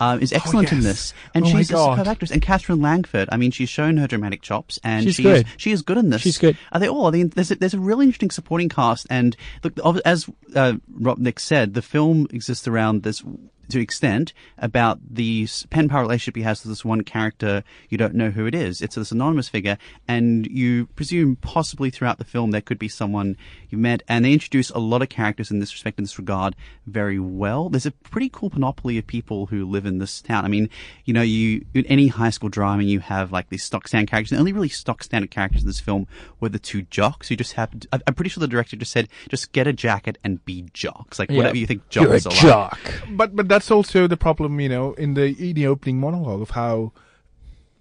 um, 0.00 0.20
is 0.20 0.32
excellent 0.32 0.72
in 0.72 0.78
yes. 0.78 0.84
this. 0.84 1.14
And 1.34 1.44
Oh 1.44 1.48
she's 1.48 1.70
a 1.70 1.76
superb 1.76 2.06
actress. 2.06 2.30
And 2.30 2.40
Katherine 2.40 2.80
Langford, 2.80 3.28
I 3.30 3.36
mean, 3.36 3.50
she's 3.50 3.68
shown 3.68 3.96
her 3.98 4.06
dramatic 4.06 4.42
chops, 4.42 4.78
and 4.82 5.04
She's 5.04 5.16
she 5.16 5.22
good. 5.22 5.46
Is, 5.46 5.52
she 5.56 5.72
is 5.72 5.82
good 5.82 5.98
in 5.98 6.10
this. 6.10 6.22
She's 6.22 6.38
good. 6.38 6.56
Are 6.72 6.80
they 6.80 6.88
all? 6.88 7.06
I 7.06 7.10
mean, 7.10 7.28
there's 7.30 7.50
a, 7.50 7.56
there's 7.56 7.74
a 7.74 7.80
really 7.80 8.06
interesting 8.06 8.30
supporting 8.30 8.68
cast, 8.68 9.06
and 9.10 9.36
look, 9.62 9.98
as 10.04 10.28
uh, 10.54 10.74
Rob 10.92 11.18
Nick 11.18 11.40
said, 11.40 11.74
the 11.74 11.82
film 11.82 12.26
exists 12.30 12.66
around 12.66 13.02
this 13.02 13.22
to 13.70 13.78
an 13.78 13.82
extent 13.82 14.32
about 14.58 14.98
the 15.08 15.46
pen 15.70 15.88
pal 15.88 16.00
relationship 16.02 16.36
he 16.36 16.42
has 16.42 16.62
with 16.64 16.70
this 16.70 16.84
one 16.84 17.02
character. 17.02 17.62
You 17.88 17.98
don't 17.98 18.14
know 18.14 18.30
who 18.30 18.46
it 18.46 18.54
is. 18.54 18.80
It's 18.82 18.94
this 18.96 19.12
anonymous 19.12 19.48
figure, 19.48 19.78
and 20.08 20.46
you 20.46 20.86
presume 20.96 21.36
possibly 21.36 21.90
throughout 21.90 22.18
the 22.18 22.24
film 22.24 22.50
there 22.50 22.60
could 22.60 22.78
be 22.78 22.88
someone 22.88 23.36
you 23.70 23.78
met. 23.78 24.02
And 24.08 24.24
they 24.24 24.32
introduce 24.32 24.70
a 24.70 24.78
lot 24.78 25.02
of 25.02 25.08
characters 25.08 25.50
in 25.50 25.58
this 25.60 25.72
respect, 25.72 25.98
in 25.98 26.04
this 26.04 26.18
regard, 26.18 26.54
very 26.86 27.18
well. 27.18 27.68
There's 27.68 27.86
a 27.86 27.90
pretty 27.90 28.28
cool 28.32 28.50
panoply 28.50 28.98
of 28.98 29.06
people 29.06 29.46
who 29.46 29.64
live 29.64 29.86
in 29.86 29.98
this 29.98 30.20
town. 30.22 30.44
I 30.44 30.48
mean, 30.48 30.68
you 31.04 31.14
know, 31.14 31.22
you 31.22 31.64
in 31.74 31.86
any 31.86 32.08
high 32.08 32.30
school 32.30 32.48
drama, 32.48 32.82
you 32.82 33.00
have 33.00 33.32
like 33.32 33.48
these 33.48 33.64
stock 33.64 33.88
standard 33.88 34.10
characters. 34.10 34.30
The 34.30 34.38
only 34.38 34.52
really 34.52 34.68
stock 34.68 35.02
standard 35.02 35.30
characters 35.30 35.62
in 35.62 35.66
this 35.68 35.80
film 35.80 36.06
were 36.40 36.48
the 36.48 36.58
two 36.58 36.82
jocks 36.82 37.28
who 37.28 37.36
just 37.36 37.52
happened. 37.54 37.86
I- 37.92 38.00
I'm 38.06 38.14
pretty 38.14 38.30
sure 38.30 38.40
the 38.40 38.48
director 38.48 38.76
just 38.76 38.92
said, 38.92 39.08
just 39.28 39.52
get 39.52 39.66
a 39.66 39.72
jacket 39.72 40.18
and 40.24 40.44
be 40.44 40.66
jocks, 40.72 41.18
like 41.18 41.30
Yeah. 41.30 41.38
whatever 41.38 41.56
you 41.56 41.66
think 41.66 41.82
You're 41.92 42.14
a 42.14 42.20
jocks 42.20 42.26
are 42.26 42.30
like. 42.30 42.38
jock. 42.40 42.80
But 43.10 43.34
but 43.36 43.48
that's 43.54 43.70
also 43.70 44.06
the 44.06 44.16
problem, 44.16 44.60
you 44.60 44.68
know, 44.68 44.94
in 44.94 45.14
the 45.14 45.26
in 45.38 45.54
the 45.54 45.66
opening 45.66 46.00
monologue 46.00 46.42
of 46.42 46.50
how 46.50 46.92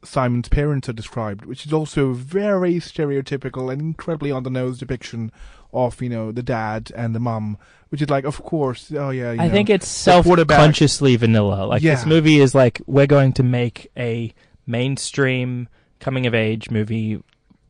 Simon's 0.04 0.50
parents 0.50 0.88
are 0.88 0.94
described, 0.94 1.46
which 1.46 1.66
is 1.66 1.74
also 1.74 2.10
a 2.10 2.14
very 2.14 2.76
stereotypical 2.76 3.72
and 3.72 3.82
incredibly 3.82 4.32
on 4.32 4.44
the 4.44 4.50
nose 4.50 4.78
depiction 4.78 5.32
of 5.74 6.00
you 6.02 6.10
know 6.10 6.32
the 6.32 6.44
dad 6.44 6.92
and 6.96 7.16
the 7.16 7.20
mum, 7.20 7.58
which 7.90 8.02
is 8.02 8.10
like, 8.10 8.24
of 8.24 8.44
course, 8.44 8.92
oh 8.96 9.10
yeah. 9.10 9.32
You 9.32 9.42
I 9.42 9.48
know, 9.48 9.54
think 9.54 9.70
it's 9.70 9.88
self-consciously 9.88 11.16
vanilla. 11.16 11.66
Like 11.66 11.82
this 11.82 12.06
movie 12.06 12.40
is 12.40 12.54
like 12.54 12.82
we're 12.86 13.08
going 13.08 13.34
to 13.34 13.44
make 13.44 13.92
a 13.98 14.34
mainstream 14.68 15.68
coming 16.00 16.28
of 16.28 16.36
age 16.36 16.70
movie 16.70 17.22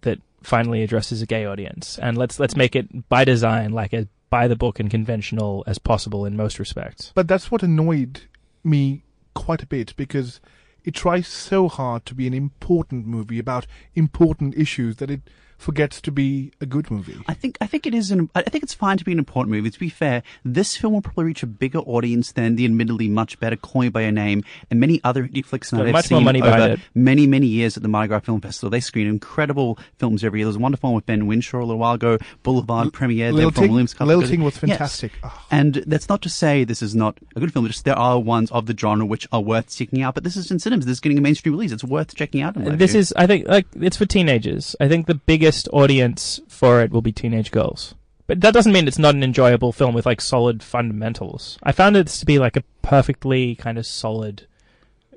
that 0.01 0.19
finally 0.41 0.83
addresses 0.83 1.21
a 1.21 1.25
gay 1.25 1.45
audience, 1.45 1.97
and 1.99 2.17
let's 2.17 2.37
let's 2.37 2.57
make 2.57 2.75
it 2.75 3.07
by 3.07 3.23
design 3.23 3.71
like 3.71 3.93
as 3.93 4.07
by 4.33 4.47
the 4.47 4.55
book 4.55 4.79
and 4.79 4.89
conventional 4.89 5.63
as 5.67 5.77
possible 5.77 6.25
in 6.25 6.35
most 6.35 6.57
respects. 6.57 7.11
But 7.13 7.27
that's 7.27 7.51
what 7.51 7.61
annoyed 7.61 8.21
me 8.63 9.03
quite 9.35 9.61
a 9.61 9.67
bit 9.67 9.95
because 9.95 10.41
it 10.83 10.95
tries 10.95 11.27
so 11.27 11.67
hard 11.67 12.03
to 12.07 12.15
be 12.15 12.25
an 12.25 12.33
important 12.33 13.05
movie 13.05 13.37
about 13.37 13.67
important 13.93 14.57
issues 14.57 14.95
that 14.95 15.11
it 15.11 15.21
forgets 15.63 16.01
to 16.01 16.11
be 16.11 16.51
a 16.61 16.65
good 16.65 16.91
movie. 16.91 17.17
I 17.27 17.33
think 17.33 17.57
I 17.61 17.67
think 17.67 17.85
it 17.87 17.93
is. 17.93 18.11
An, 18.11 18.29
I 18.35 18.41
think 18.43 18.63
it's 18.63 18.73
fine 18.73 18.97
to 18.97 19.05
be 19.05 19.11
an 19.11 19.17
important 19.19 19.51
movie. 19.55 19.69
To 19.71 19.79
be 19.79 19.89
fair, 19.89 20.21
this 20.45 20.75
film 20.77 20.93
will 20.93 21.01
probably 21.01 21.23
reach 21.25 21.41
a 21.43 21.47
bigger 21.47 21.79
audience 21.79 22.31
than 22.33 22.55
the 22.55 22.65
admittedly 22.65 23.07
much 23.09 23.39
better 23.39 23.55
"Call 23.55 23.81
Me 23.83 23.89
by 23.89 24.01
Your 24.01 24.11
Name" 24.11 24.43
and 24.69 24.79
many 24.79 24.99
other 25.03 25.27
indie 25.27 25.43
flicks 25.45 25.71
that 25.71 25.81
I've 25.81 25.91
much 25.93 26.11
more 26.11 26.19
seen 26.19 26.25
money 26.25 26.41
over 26.41 26.77
many 26.93 27.25
many 27.27 27.47
years 27.47 27.77
at 27.77 27.83
the 27.83 27.89
Mardi 27.89 28.09
Gras 28.09 28.19
Film 28.19 28.41
Festival. 28.41 28.69
They 28.69 28.79
screen 28.81 29.07
incredible 29.07 29.79
films 29.97 30.23
every 30.23 30.39
year. 30.39 30.45
There 30.45 30.49
was 30.49 30.57
a 30.57 30.59
wonderful 30.59 30.89
one 30.89 30.95
with 30.95 31.05
Ben 31.05 31.21
Whishaw 31.27 31.59
a 31.59 31.65
little 31.65 31.77
while 31.77 31.93
ago. 31.93 32.17
Boulevard 32.43 32.91
premiere. 32.93 33.31
Lil 33.31 33.51
From 33.51 33.63
Ting- 33.63 33.71
Williams 33.71 33.99
Lil 33.99 34.21
Yes. 34.21 34.29
Ting 34.29 34.43
was 34.43 34.57
fantastic. 34.57 35.13
Oh. 35.23 35.45
And 35.49 35.75
that's 35.87 36.09
not 36.09 36.21
to 36.23 36.29
say 36.29 36.63
this 36.65 36.81
is 36.81 36.93
not 36.93 37.17
a 37.35 37.39
good 37.39 37.53
film. 37.53 37.65
Just 37.67 37.85
there 37.85 37.97
are 37.97 38.19
ones 38.19 38.51
of 38.51 38.65
the 38.65 38.77
genre 38.77 39.05
which 39.05 39.27
are 39.31 39.41
worth 39.41 39.69
seeking 39.69 40.01
out. 40.01 40.13
But 40.15 40.23
this 40.23 40.35
is 40.35 40.51
in 40.51 40.59
cinemas. 40.59 40.85
This 40.85 40.93
is 40.93 40.99
getting 40.99 41.17
a 41.17 41.21
mainstream 41.21 41.53
release. 41.53 41.71
It's 41.71 41.83
worth 41.83 42.13
checking 42.15 42.41
out. 42.41 42.55
in 42.57 42.77
This 42.77 42.91
view. 42.91 42.99
is, 42.99 43.13
I 43.15 43.27
think, 43.27 43.47
like 43.47 43.65
it's 43.79 43.95
for 43.97 44.05
teenagers. 44.05 44.75
I 44.79 44.87
think 44.87 45.07
the 45.07 45.15
biggest 45.15 45.52
audience 45.71 46.39
for 46.47 46.81
it 46.81 46.91
will 46.91 47.01
be 47.01 47.11
teenage 47.11 47.51
girls. 47.51 47.95
But 48.25 48.41
that 48.41 48.53
doesn't 48.53 48.71
mean 48.71 48.87
it's 48.87 48.99
not 48.99 49.15
an 49.15 49.23
enjoyable 49.23 49.71
film 49.71 49.93
with 49.93 50.05
like 50.05 50.21
solid 50.21 50.63
fundamentals. 50.63 51.57
I 51.61 51.71
found 51.71 51.97
it 51.97 52.07
to 52.07 52.25
be 52.25 52.39
like 52.39 52.55
a 52.55 52.63
perfectly 52.81 53.55
kind 53.55 53.77
of 53.77 53.85
solid 53.85 54.47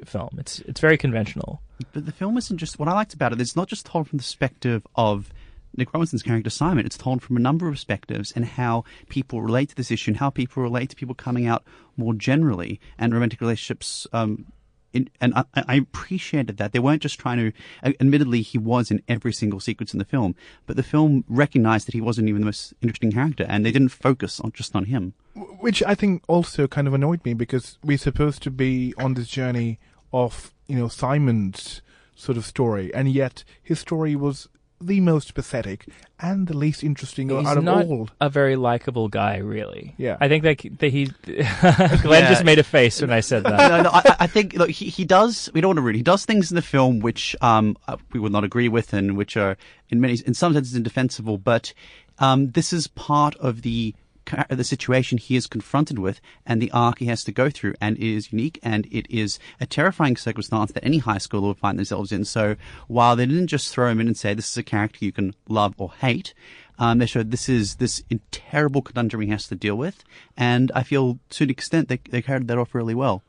film. 0.05 0.37
It's 0.39 0.61
it's 0.61 0.81
very 0.81 0.99
conventional. 0.99 1.61
But 1.93 2.07
the 2.07 2.13
film 2.13 2.37
isn't 2.37 2.59
just 2.59 2.79
what 2.79 2.89
I 2.89 2.93
liked 2.93 3.15
about 3.15 3.33
it. 3.33 3.41
It's 3.41 3.57
not 3.57 3.69
just 3.69 3.87
told 3.87 4.09
from 4.09 4.19
the 4.19 4.23
perspective 4.23 4.87
of 4.97 5.31
Nick 5.77 5.93
Robinson's 5.93 6.23
character 6.23 6.51
Simon. 6.51 6.87
It's 6.87 6.97
told 6.97 7.23
from 7.23 7.37
a 7.37 7.41
number 7.41 7.69
of 7.69 7.75
perspectives 7.75 8.33
and 8.33 8.45
how 8.45 8.85
people 9.09 9.43
relate 9.43 9.69
to 9.71 9.77
this 9.77 9.91
issue 9.91 10.11
and 10.11 10.19
how 10.19 10.31
people 10.31 10.63
relate 10.63 10.91
to 10.91 10.97
people 10.97 11.15
coming 11.15 11.47
out 11.47 11.65
more 11.97 12.15
generally 12.15 12.81
and 12.99 13.13
romantic 13.13 13.41
relationships. 13.41 14.07
Um, 14.13 14.47
and 15.21 15.35
I, 15.35 15.45
I 15.55 15.75
appreciated 15.77 16.57
that 16.59 16.73
they 16.73 16.79
weren't 16.79 17.03
just 17.03 17.19
trying 17.19 17.39
to. 17.39 17.53
Admittedly, 18.01 18.43
he 18.43 18.59
was 18.59 18.91
in 18.91 19.03
every 19.09 19.33
single 19.33 19.61
sequence 19.61 19.93
in 19.93 19.99
the 19.99 20.05
film, 20.05 20.35
but 20.67 20.77
the 20.77 20.83
film 20.83 21.25
recognized 21.29 21.87
that 21.87 21.95
he 21.95 22.01
wasn't 22.01 22.29
even 22.29 22.41
the 22.43 22.47
most 22.47 22.75
interesting 22.83 23.13
character, 23.13 23.47
and 23.49 23.65
they 23.65 23.73
didn't 23.73 23.91
focus 23.91 24.41
on 24.41 24.53
just 24.53 24.75
on 24.77 24.85
him. 24.87 25.15
which 25.35 25.83
I 25.83 25.95
think 25.95 26.23
also 26.29 26.67
kind 26.67 26.87
of 26.89 26.95
annoyed 26.95 27.25
me 27.25 27.35
because 27.35 27.79
we're 27.83 27.99
supposed 27.99 28.43
to 28.45 28.51
be 28.51 28.95
on 28.99 29.15
this 29.15 29.29
journey 29.29 29.79
of 30.13 30.53
you 30.67 30.77
know 30.77 30.89
Simon's 30.89 31.83
sort 32.15 32.39
of 32.39 32.45
story, 32.45 32.93
and 32.95 33.11
yet 33.13 33.45
his 33.63 33.79
story 33.81 34.17
was 34.17 34.49
the 34.81 35.01
most 35.01 35.35
pathetic 35.35 35.87
and 36.21 36.47
the 36.49 36.57
least 36.57 36.85
interesting 36.85 37.29
He's 37.31 37.47
out 37.47 37.57
of 37.59 37.65
not 37.65 37.87
all. 37.87 38.09
a 38.21 38.29
very 38.29 38.57
likable 38.57 39.09
guy, 39.09 39.39
really. 39.39 39.95
Yeah. 39.97 40.17
I 40.21 40.29
think 40.29 40.45
that, 40.45 40.61
that 40.79 40.89
he. 40.89 41.07
Glenn 41.25 42.23
Yeah. 42.23 42.29
just 42.29 42.45
made 42.45 42.59
a 42.59 42.63
face 42.65 43.01
when 43.01 43.11
I 43.11 43.21
said 43.21 43.45
that. 43.45 43.69
no, 43.71 43.83
no, 43.83 43.91
I, 43.91 44.17
I 44.21 44.27
think 44.27 44.55
look, 44.55 44.71
he, 44.71 44.87
he 44.89 45.05
does. 45.05 45.49
We 45.55 45.61
don't 45.61 45.71
want 45.71 45.79
to 45.79 45.83
rude. 45.83 45.97
He 45.97 46.03
does 46.03 46.25
things 46.25 46.51
in 46.51 46.57
the 46.57 46.63
film 46.63 47.01
which 47.01 47.35
um 47.41 47.77
uh, 47.89 47.97
we 48.13 48.21
would 48.21 48.33
not 48.33 48.45
agree 48.45 48.69
with, 48.69 48.93
and 48.93 49.17
which 49.17 49.37
are 49.37 49.57
in 49.91 50.01
many, 50.01 50.19
in 50.27 50.35
some 50.35 50.53
senses, 50.53 50.75
indefensible. 50.75 51.39
But 51.39 51.73
um, 52.19 52.51
this 52.51 52.73
is 52.73 52.87
part 52.87 53.35
of 53.37 53.63
the 53.63 53.93
ca- 53.93 54.06
the 54.49 54.65
situation 54.65 55.19
he 55.19 55.37
is 55.37 55.47
confronted 55.47 55.99
with, 55.99 56.21
and 56.45 56.61
the 56.61 56.71
arc 56.71 56.99
he 56.99 57.07
has 57.07 57.25
to 57.25 57.33
go 57.33 57.51
through, 57.51 57.75
and 57.81 57.97
it 57.97 58.03
is 58.03 58.33
unique, 58.33 58.59
and 58.63 58.87
it 58.91 59.07
is 59.11 59.39
a 59.61 59.67
terrifying 59.67 60.17
circumstance 60.17 60.73
that 60.73 60.85
any 60.85 60.99
high 60.99 61.19
schooler 61.19 61.49
would 61.49 61.59
find 61.59 61.79
themselves 61.79 62.13
in. 62.13 62.25
So 62.25 62.57
while 62.89 63.17
they 63.17 63.27
didn't 63.27 63.49
just 63.49 63.73
throw 63.73 63.91
him 63.91 64.01
in 64.01 64.07
and 64.07 64.17
say 64.17 64.35
this 64.35 64.51
is 64.51 64.57
a 64.57 64.63
character 64.63 65.05
you 65.05 65.13
can 65.13 65.35
love 65.49 65.75
or 65.79 65.93
hate. 65.93 66.35
Um, 66.79 66.99
they 66.99 67.07
showed 67.07 67.31
this 67.31 67.49
is 67.49 67.77
this 67.77 68.03
terrible 68.31 68.83
conundrum 68.83 69.23
he 69.23 69.29
has 69.29 69.49
to 69.49 69.55
deal 69.55 69.77
with, 69.77 70.05
and 70.37 70.71
I 70.75 70.83
feel 70.83 71.19
to 71.31 71.45
an 71.45 71.51
extent 71.51 71.89
they, 71.89 72.01
they 72.11 72.21
carried 72.21 72.49
that 72.49 72.59
off 72.59 72.75
really 72.75 72.95
well. 72.95 73.23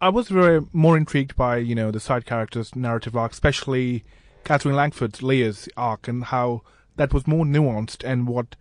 I 0.00 0.08
was 0.08 0.28
very 0.28 0.66
more 0.72 0.96
intrigued 0.96 1.36
by 1.36 1.58
you 1.58 1.76
know 1.76 1.92
the 1.92 2.00
side 2.00 2.26
characters' 2.26 2.74
narrative 2.74 3.16
arc, 3.16 3.32
especially 3.32 4.02
Katherine 4.42 4.74
Langford's 4.74 5.22
Leah's 5.22 5.68
arc, 5.76 6.08
and 6.08 6.24
how 6.24 6.62
that 6.96 7.14
was 7.14 7.28
more 7.28 7.44
nuanced 7.44 8.02
and 8.04 8.26
what 8.26 8.56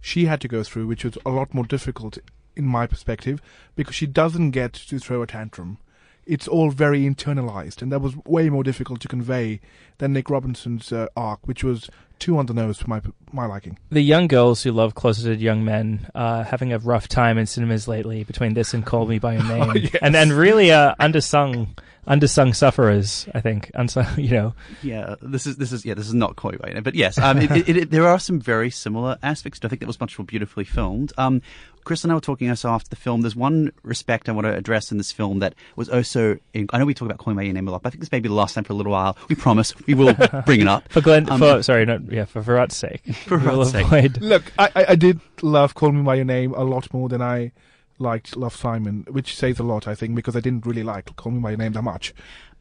she 0.00 0.26
had 0.26 0.40
to 0.40 0.48
go 0.48 0.62
through, 0.62 0.86
which 0.86 1.04
was 1.04 1.18
a 1.24 1.30
lot 1.30 1.54
more 1.54 1.64
difficult 1.64 2.18
in 2.56 2.66
my 2.66 2.86
perspective, 2.86 3.40
because 3.76 3.94
she 3.94 4.06
doesn't 4.06 4.50
get 4.50 4.72
to 4.72 4.98
throw 4.98 5.22
a 5.22 5.26
tantrum. 5.26 5.78
It's 6.26 6.48
all 6.48 6.70
very 6.70 7.02
internalized, 7.02 7.82
and 7.82 7.90
that 7.90 8.00
was 8.00 8.16
way 8.16 8.50
more 8.50 8.62
difficult 8.62 9.00
to 9.00 9.08
convey 9.08 9.60
than 9.98 10.12
Nick 10.12 10.30
Robinson's 10.30 10.92
uh, 10.92 11.06
arc, 11.16 11.46
which 11.46 11.64
was 11.64 11.90
too 12.20 12.38
on 12.38 12.46
the 12.46 12.54
nose 12.54 12.78
for 12.78 12.88
my 12.88 13.00
my 13.32 13.46
liking. 13.46 13.78
the 13.90 14.00
young 14.00 14.28
girls 14.28 14.62
who 14.62 14.70
love 14.72 14.94
closeted 14.94 15.40
young 15.40 15.64
men 15.64 16.08
uh, 16.14 16.44
having 16.44 16.72
a 16.72 16.78
rough 16.78 17.08
time 17.08 17.38
in 17.38 17.46
cinemas 17.46 17.88
lately 17.88 18.22
between 18.24 18.54
this 18.54 18.72
and 18.74 18.86
Call 18.86 19.06
Me 19.06 19.18
by 19.18 19.34
Your 19.34 19.42
Name, 19.58 19.76
yes. 19.76 19.96
and 20.02 20.14
and 20.14 20.32
really 20.32 20.70
uh, 20.70 20.94
undersung 21.00 21.68
undersung 22.08 22.54
sufferers. 22.56 23.28
I 23.34 23.40
think, 23.40 23.70
unsung, 23.74 24.06
you 24.18 24.30
know, 24.30 24.54
Yeah, 24.82 25.14
this 25.22 25.46
is 25.46 25.56
this 25.56 25.72
is 25.72 25.84
yeah, 25.84 25.94
this 25.94 26.06
is 26.08 26.14
not 26.14 26.36
quite 26.36 26.60
right, 26.62 26.82
but 26.82 26.94
yes, 26.94 27.18
um, 27.18 27.38
it, 27.38 27.50
it, 27.68 27.76
it, 27.76 27.90
there 27.90 28.06
are 28.08 28.18
some 28.18 28.40
very 28.40 28.70
similar 28.70 29.16
aspects. 29.22 29.60
I 29.62 29.68
think 29.68 29.80
that 29.80 29.86
was 29.86 30.00
much 30.00 30.18
more 30.18 30.26
beautifully 30.26 30.64
filmed. 30.64 31.12
Um, 31.18 31.42
Chris 31.84 32.04
and 32.04 32.12
I 32.12 32.14
were 32.14 32.20
talking 32.20 32.50
also 32.50 32.68
after 32.68 32.90
the 32.90 32.96
film. 32.96 33.22
There's 33.22 33.34
one 33.36 33.72
respect 33.82 34.28
I 34.28 34.32
want 34.32 34.46
to 34.46 34.54
address 34.54 34.92
in 34.92 34.98
this 34.98 35.12
film 35.12 35.38
that 35.38 35.54
was 35.76 35.88
also. 35.88 36.36
In, 36.52 36.68
I 36.72 36.78
know 36.78 36.84
we 36.84 36.92
talk 36.94 37.06
about 37.06 37.18
Call 37.18 37.32
Me 37.32 37.38
by 37.38 37.42
Your 37.44 37.54
Name 37.54 37.68
a 37.68 37.70
lot, 37.70 37.82
but 37.82 37.88
I 37.88 37.90
think 37.92 38.00
this 38.00 38.12
may 38.12 38.20
be 38.20 38.28
the 38.28 38.34
last 38.34 38.54
time 38.54 38.64
for 38.64 38.72
a 38.74 38.76
little 38.76 38.92
while. 38.92 39.16
We 39.28 39.34
promise 39.34 39.72
we 39.86 39.94
will 39.94 40.12
bring 40.46 40.60
it 40.60 40.68
up 40.68 40.90
for 40.90 41.00
Glenn, 41.00 41.30
Um, 41.30 41.38
for 41.38 41.62
sorry, 41.62 41.86
not 41.86 42.09
yeah, 42.10 42.24
for 42.24 42.40
Virat's 42.42 42.76
sake, 42.76 43.02
For 43.26 43.38
We 43.38 43.44
Virat's 43.44 43.70
sake. 43.72 43.86
avoid- 43.86 44.20
Look, 44.20 44.52
I, 44.58 44.70
I, 44.74 44.84
I 44.90 44.94
did 44.94 45.20
love 45.42 45.74
Call 45.74 45.92
Me 45.92 46.02
by 46.02 46.16
Your 46.16 46.24
Name 46.24 46.52
a 46.54 46.64
lot 46.64 46.92
more 46.92 47.08
than 47.08 47.22
I 47.22 47.52
liked 47.98 48.36
Love 48.36 48.54
Simon, 48.56 49.04
which 49.10 49.36
says 49.36 49.58
a 49.58 49.62
lot, 49.62 49.86
I 49.86 49.94
think, 49.94 50.14
because 50.14 50.34
I 50.36 50.40
didn't 50.40 50.66
really 50.66 50.82
like 50.82 51.14
Call 51.16 51.32
Me 51.32 51.40
by 51.40 51.50
Your 51.50 51.58
Name 51.58 51.72
that 51.72 51.82
much. 51.82 52.14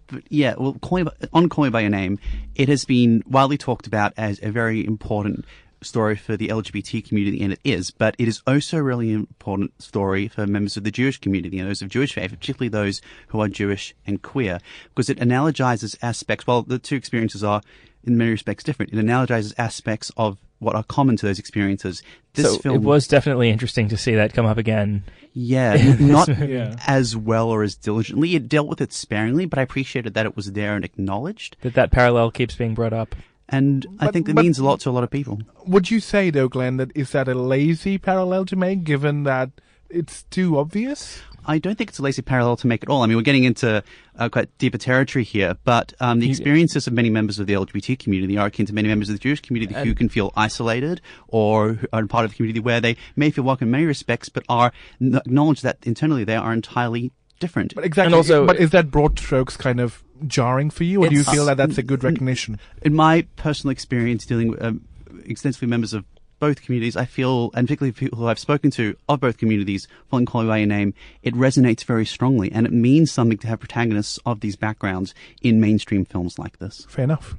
But 0.07 0.23
yeah, 0.29 0.55
well, 0.57 0.73
call 0.81 0.97
me 0.99 1.03
by, 1.03 1.11
on 1.33 1.49
Call 1.49 1.63
Me 1.65 1.69
by 1.69 1.81
Your 1.81 1.89
Name, 1.91 2.19
it 2.55 2.67
has 2.69 2.83
been 2.85 3.23
widely 3.27 3.57
talked 3.57 3.87
about 3.87 4.13
as 4.17 4.39
a 4.43 4.51
very 4.51 4.85
important 4.85 5.45
story 5.81 6.17
for 6.17 6.35
the 6.35 6.49
LGBT 6.49 7.07
community, 7.07 7.41
and 7.41 7.53
it 7.53 7.59
is. 7.63 7.89
But 7.91 8.15
it 8.17 8.27
is 8.27 8.41
also 8.45 8.77
a 8.79 8.83
really 8.83 9.13
important 9.13 9.81
story 9.81 10.27
for 10.27 10.45
members 10.45 10.75
of 10.75 10.83
the 10.83 10.91
Jewish 10.91 11.19
community 11.21 11.57
and 11.57 11.69
those 11.69 11.81
of 11.81 11.87
Jewish 11.87 12.13
faith, 12.15 12.31
particularly 12.31 12.67
those 12.67 13.01
who 13.27 13.39
are 13.39 13.47
Jewish 13.47 13.95
and 14.05 14.21
queer, 14.21 14.59
because 14.93 15.09
it 15.09 15.19
analogizes 15.19 15.95
aspects. 16.01 16.45
Well, 16.45 16.63
the 16.63 16.79
two 16.79 16.95
experiences 16.95 17.45
are 17.45 17.61
in 18.03 18.17
many 18.17 18.31
respects 18.31 18.63
different. 18.63 18.93
It 18.93 18.97
analogizes 18.97 19.53
aspects 19.57 20.11
of 20.17 20.37
what 20.59 20.75
are 20.75 20.83
common 20.83 21.15
to 21.17 21.25
those 21.25 21.39
experiences. 21.39 22.03
This 22.33 22.45
so 22.53 22.57
film 22.59 22.75
it 22.75 22.81
was 22.81 23.07
definitely 23.07 23.49
interesting 23.49 23.87
to 23.89 23.97
see 23.97 24.15
that 24.15 24.33
come 24.33 24.45
up 24.45 24.57
again. 24.57 25.03
Yeah, 25.33 25.95
not 25.99 26.27
Yeah. 26.27 26.75
as 26.87 27.15
well 27.15 27.49
or 27.49 27.63
as 27.63 27.75
diligently. 27.75 28.35
It 28.35 28.49
dealt 28.49 28.67
with 28.67 28.81
it 28.81 28.91
sparingly, 28.91 29.45
but 29.45 29.59
I 29.59 29.61
appreciated 29.61 30.13
that 30.15 30.25
it 30.25 30.35
was 30.35 30.51
there 30.53 30.75
and 30.75 30.83
acknowledged. 30.83 31.55
That 31.61 31.75
that 31.75 31.91
parallel 31.91 32.31
keeps 32.31 32.55
being 32.55 32.73
brought 32.73 32.93
up. 32.93 33.15
And 33.47 33.85
I 33.99 34.11
think 34.11 34.27
that 34.27 34.35
but- 34.35 34.43
means 34.43 34.59
a 34.59 34.63
lot 34.65 34.79
to 34.81 34.89
a 34.89 34.91
lot 34.91 35.03
of 35.03 35.09
people. 35.09 35.39
Would 35.65 35.89
you 35.89 35.99
say 35.99 36.29
though, 36.29 36.47
Glenn, 36.49 36.77
that 36.77 36.91
is 36.95 37.11
that 37.11 37.27
a 37.27 37.33
lazy 37.33 37.97
parallel 37.97 38.45
to 38.45 38.55
make, 38.55 38.83
given 38.83 39.23
that 39.23 39.49
it's 39.89 40.23
too 40.23 40.57
obvious? 40.59 41.21
I 41.49 41.57
don't 41.57 41.75
think 41.75 41.89
it's 41.89 41.97
a 41.97 42.03
lazy 42.03 42.21
parallel 42.21 42.57
to 42.57 42.67
make 42.67 42.83
at 42.83 42.89
all. 42.89 43.01
I 43.01 43.07
mean, 43.07 43.17
we're 43.17 43.23
getting 43.23 43.43
into 43.43 43.83
uh, 44.17 44.29
quite 44.29 44.55
deeper 44.59 44.77
territory 44.77 45.23
here, 45.23 45.57
but 45.63 45.93
um, 45.99 46.19
the 46.19 46.29
experiences 46.29 46.85
of 46.85 46.93
many 46.93 47.09
members 47.09 47.39
of 47.39 47.47
the 47.47 47.53
LGBT 47.53 47.97
community 47.97 48.37
are 48.37 48.47
akin 48.47 48.67
to 48.67 48.73
many 48.73 48.87
members 48.87 49.09
of 49.09 49.15
the 49.15 49.19
Jewish 49.19 49.41
community 49.41 49.73
who 49.73 49.95
can 49.95 50.09
feel 50.09 50.31
isolated 50.37 51.01
or 51.27 51.73
who 51.73 51.87
are 51.91 52.05
part 52.05 52.25
of 52.25 52.31
the 52.31 52.37
community 52.37 52.59
where 52.59 52.79
they 52.79 52.97
may 53.15 53.31
feel 53.31 53.43
welcome 53.43 53.67
in 53.69 53.71
many 53.71 53.85
respects, 53.85 54.29
but 54.29 54.43
are 54.47 54.71
n- 55.01 55.15
acknowledge 55.15 55.61
that 55.61 55.79
internally 55.83 56.23
they 56.23 56.35
are 56.35 56.53
entirely 56.53 57.11
different. 57.39 57.73
But 57.73 57.83
exactly. 57.83 58.07
And 58.09 58.15
also- 58.15 58.45
but 58.45 58.57
is 58.57 58.69
that 58.69 58.91
broad 58.91 59.17
strokes 59.17 59.57
kind 59.57 59.79
of 59.79 60.03
jarring 60.27 60.69
for 60.69 60.83
you, 60.83 61.03
or 61.03 61.09
do 61.09 61.15
you 61.15 61.23
feel 61.23 61.45
that 61.45 61.57
that's 61.57 61.79
a 61.79 61.83
good 61.83 62.03
recognition? 62.03 62.59
in 62.83 62.93
my 62.93 63.25
personal 63.37 63.71
experience 63.71 64.23
dealing 64.25 64.49
with 64.49 64.61
um, 64.61 64.81
extensively 65.25 65.67
members 65.67 65.93
of 65.93 66.05
both 66.39 66.61
communities, 66.61 66.95
I 66.95 67.05
feel, 67.05 67.51
and 67.53 67.67
particularly 67.67 67.91
people 67.91 68.17
who 68.17 68.27
I've 68.27 68.39
spoken 68.39 68.71
to 68.71 68.95
of 69.07 69.19
both 69.19 69.37
communities, 69.37 69.87
following 70.09 70.25
Call 70.25 70.43
Me 70.43 70.47
By 70.47 70.57
Your 70.59 70.67
Name, 70.67 70.93
it 71.23 71.33
resonates 71.33 71.83
very 71.83 72.05
strongly, 72.05 72.51
and 72.51 72.65
it 72.65 72.73
means 72.73 73.11
something 73.11 73.37
to 73.39 73.47
have 73.47 73.59
protagonists 73.59 74.19
of 74.25 74.39
these 74.39 74.55
backgrounds 74.55 75.13
in 75.41 75.59
mainstream 75.59 76.05
films 76.05 76.39
like 76.39 76.59
this. 76.59 76.85
Fair 76.89 77.03
enough. 77.03 77.35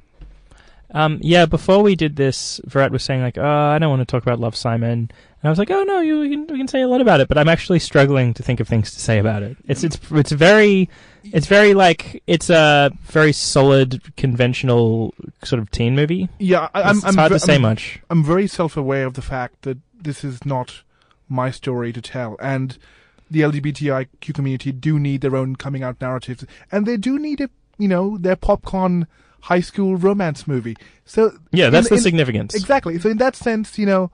Um, 0.93 1.19
yeah, 1.21 1.45
before 1.45 1.81
we 1.81 1.95
did 1.95 2.17
this, 2.17 2.59
Virat 2.65 2.91
was 2.91 3.03
saying 3.03 3.21
like, 3.21 3.37
"Oh, 3.37 3.45
I 3.45 3.79
don't 3.79 3.89
want 3.89 4.01
to 4.01 4.05
talk 4.05 4.23
about 4.23 4.39
Love 4.39 4.55
Simon," 4.55 5.09
and 5.43 5.47
I 5.47 5.49
was 5.49 5.57
like, 5.59 5.71
"Oh 5.71 5.83
no, 5.83 5.99
you 6.01 6.19
we 6.19 6.29
can 6.29 6.47
we 6.47 6.57
can 6.57 6.67
say 6.67 6.81
a 6.81 6.87
lot 6.87 7.01
about 7.01 7.19
it," 7.19 7.27
but 7.27 7.37
I'm 7.37 7.47
actually 7.49 7.79
struggling 7.79 8.33
to 8.35 8.43
think 8.43 8.59
of 8.59 8.67
things 8.67 8.91
to 8.91 8.99
say 8.99 9.17
about 9.19 9.43
it. 9.43 9.57
It's 9.67 9.83
it's 9.83 9.97
it's 10.11 10.31
very 10.31 10.89
it's 11.23 11.47
very 11.47 11.73
like 11.73 12.21
it's 12.27 12.49
a 12.49 12.91
very 13.03 13.31
solid, 13.33 14.01
conventional 14.17 15.13
sort 15.43 15.59
of 15.61 15.69
teen 15.71 15.95
movie. 15.95 16.29
Yeah, 16.39 16.69
I, 16.73 16.83
I'm. 16.83 16.97
it's, 16.97 17.05
I'm 17.05 17.15
hard 17.15 17.31
ve- 17.31 17.35
to 17.35 17.39
say 17.39 17.53
I'm- 17.53 17.61
much. 17.61 17.99
I'm 18.09 18.23
very 18.23 18.47
self-aware 18.47 19.05
of 19.05 19.13
the 19.15 19.21
fact 19.21 19.63
that 19.63 19.77
this 19.99 20.23
is 20.23 20.45
not 20.45 20.83
my 21.29 21.51
story 21.51 21.93
to 21.93 22.01
tell, 22.01 22.35
and 22.39 22.77
the 23.29 23.39
LGBTIQ 23.41 24.33
community 24.33 24.71
do 24.71 24.99
need 24.99 25.21
their 25.21 25.35
own 25.35 25.55
coming 25.55 25.83
out 25.83 26.01
narratives, 26.01 26.45
and 26.71 26.85
they 26.85 26.97
do 26.97 27.17
need 27.17 27.39
a, 27.39 27.49
you 27.77 27.87
know, 27.87 28.17
their 28.17 28.35
popcorn 28.35 29.07
high 29.43 29.61
school 29.61 29.95
romance 29.95 30.47
movie. 30.47 30.75
So 31.05 31.31
Yeah, 31.51 31.69
that's 31.69 31.87
in- 31.87 31.91
the 31.91 31.97
in- 31.97 32.01
significance. 32.03 32.53
Exactly. 32.55 32.99
So 32.99 33.09
in 33.09 33.17
that 33.17 33.35
sense, 33.35 33.77
you 33.79 33.85
know, 33.85 34.11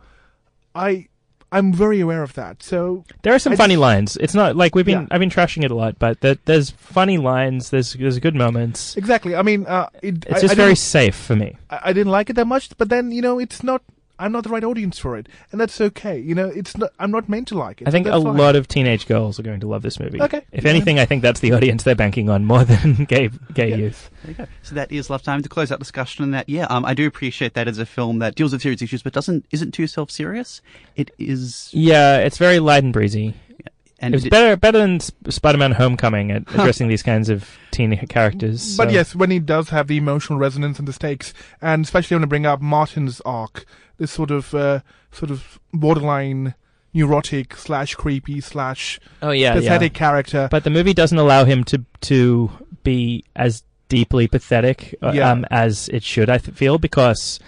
I 0.76 1.08
I'm 1.52 1.72
very 1.72 2.02
aware 2.02 2.24
of 2.24 2.34
that. 2.34 2.62
So 2.62 3.06
There 3.22 3.34
are 3.34 3.40
some 3.40 3.54
I 3.54 3.56
funny 3.56 3.76
just- 3.76 3.82
lines. 3.82 4.18
It's 4.18 4.34
not 4.36 4.56
like 4.56 4.76
we've 4.76 4.86
been 4.86 5.02
Yeah. 5.02 5.08
I've 5.12 5.20
been 5.20 5.30
trashing 5.30 5.64
it 5.64 5.72
a 5.72 5.76
lot, 5.76 5.98
but 5.98 6.20
there, 6.22 6.36
there's 6.46 6.72
funny 6.72 7.18
lines. 7.18 7.70
There's 7.70 7.94
there's 7.94 8.20
good 8.20 8.36
moments. 8.36 8.98
exactly. 8.98 9.36
I 9.36 9.42
mean, 9.44 9.66
uh, 9.66 9.88
it, 10.02 10.26
It's 10.26 10.40
I, 10.40 10.42
just 10.42 10.52
I 10.54 10.56
very 10.56 10.76
safe 10.76 11.16
for 11.16 11.36
me. 11.36 11.56
I, 11.70 11.80
I 11.86 11.94
didn't 11.94 12.12
like 12.12 12.30
it 12.30 12.34
that 12.36 12.48
much, 12.48 12.70
but 12.78 12.90
then 12.90 13.12
you 13.12 13.22
know, 13.22 13.40
it's 13.40 13.64
not. 13.64 13.82
I'm 14.20 14.32
not 14.32 14.44
the 14.44 14.50
right 14.50 14.64
audience 14.64 14.98
for 14.98 15.18
it, 15.18 15.28
and 15.52 15.62
that's 15.62 15.80
okay. 15.80 16.20
You 16.20 16.34
know, 16.36 16.48
it's 16.48 16.76
not. 16.78 16.92
I'm 17.00 17.12
not 17.12 17.30
meant 17.30 17.48
to 17.50 17.58
like 17.58 17.82
it. 17.82 17.88
I 17.88 17.92
think 17.92 18.08
a 18.08 18.12
fine. 18.12 18.38
lot 18.38 18.56
of 18.56 18.68
teenage 18.68 19.08
girls 19.08 19.40
are 19.40 19.44
going 19.44 19.60
to 19.60 19.68
love 19.68 19.82
this 19.84 20.00
movie. 20.00 20.22
Okay. 20.22 20.42
If 20.52 20.66
anything, 20.66 21.00
I 21.00 21.06
think 21.06 21.22
that's 21.22 21.40
the 21.40 21.54
audience 21.54 21.84
they're 21.84 21.96
banking 21.96 22.30
on 22.30 22.46
more 22.46 22.64
than 22.66 23.06
gay 23.06 23.30
gay 23.54 23.70
Yeah. 23.70 23.76
youth. 23.76 24.10
There 24.24 24.32
you 24.32 24.38
go. 24.38 24.48
So 24.64 24.76
that 24.76 24.92
is 24.92 25.10
Love 25.10 25.24
Time 25.24 25.42
to 25.44 25.50
close 25.50 25.72
out 25.72 25.80
discussion 25.80 26.24
on 26.24 26.32
that. 26.32 26.50
Yeah, 26.50 26.66
um, 26.66 26.84
I 26.86 26.94
do 26.94 27.06
appreciate 27.08 27.54
that 27.54 27.68
as 27.68 27.78
a 27.80 27.86
film 27.86 28.20
that 28.20 28.36
deals 28.36 28.52
with 28.54 28.62
serious 28.62 28.82
issues, 28.82 29.04
but 29.04 29.14
doesn't 29.14 29.46
isn't 29.52 29.72
too 29.72 29.88
self 29.88 30.10
serious. 30.12 30.62
It 30.96 31.12
is, 31.20 31.70
Yeah, 31.74 32.18
it's 32.18 32.38
very 32.38 32.60
light 32.60 32.84
and 32.84 32.92
breezy. 32.94 33.36
And 34.00 34.14
It 34.14 34.18
was 34.18 34.26
better 34.30 34.56
better 34.56 34.78
than 34.78 35.00
Sp- 35.02 35.16
Spider-Man: 35.30 35.74
Homecoming 35.74 36.32
at 36.32 36.44
addressing 36.44 36.88
these 36.88 37.04
kinds 37.04 37.30
of 37.30 37.50
teen 37.72 37.96
characters. 38.08 38.78
But 38.78 38.90
so- 38.90 38.94
yes, 38.94 39.16
when 39.16 39.32
he 39.32 39.40
does 39.40 39.70
have 39.70 39.88
the 39.88 39.98
emotional 39.98 40.38
resonance 40.40 40.80
and 40.80 40.88
the 40.88 40.94
stakes, 40.94 41.34
and 41.62 41.84
especially 41.84 42.16
when 42.16 42.24
I 42.24 42.28
bring 42.28 42.46
up 42.46 42.62
Martin's 42.62 43.22
arc, 43.22 43.66
this 43.98 44.12
sort 44.12 44.32
of 44.32 44.54
uh, 44.54 44.82
sort 45.12 45.32
of 45.32 45.60
borderline 45.74 46.54
neurotic 46.94 47.56
slash 47.56 47.94
creepy 47.96 48.42
slash 48.42 49.00
oh 49.22 49.32
yeah, 49.32 49.54
pathetic 49.54 49.94
yeah. 49.94 50.00
character. 50.00 50.48
But 50.50 50.64
the 50.64 50.70
movie 50.70 50.94
doesn't 50.94 51.18
allow 51.18 51.46
him 51.46 51.64
to 51.66 51.84
to 52.02 52.52
be 52.84 53.24
as 53.36 53.64
deeply 53.90 54.28
pathetic 54.28 54.96
uh, 55.02 55.12
Yeah. 55.14 55.32
um, 55.32 55.46
as 55.50 55.90
it 55.90 56.04
should. 56.04 56.30
I 56.30 56.38
th- 56.40 56.56
feel 56.58 56.78
because 56.78 57.40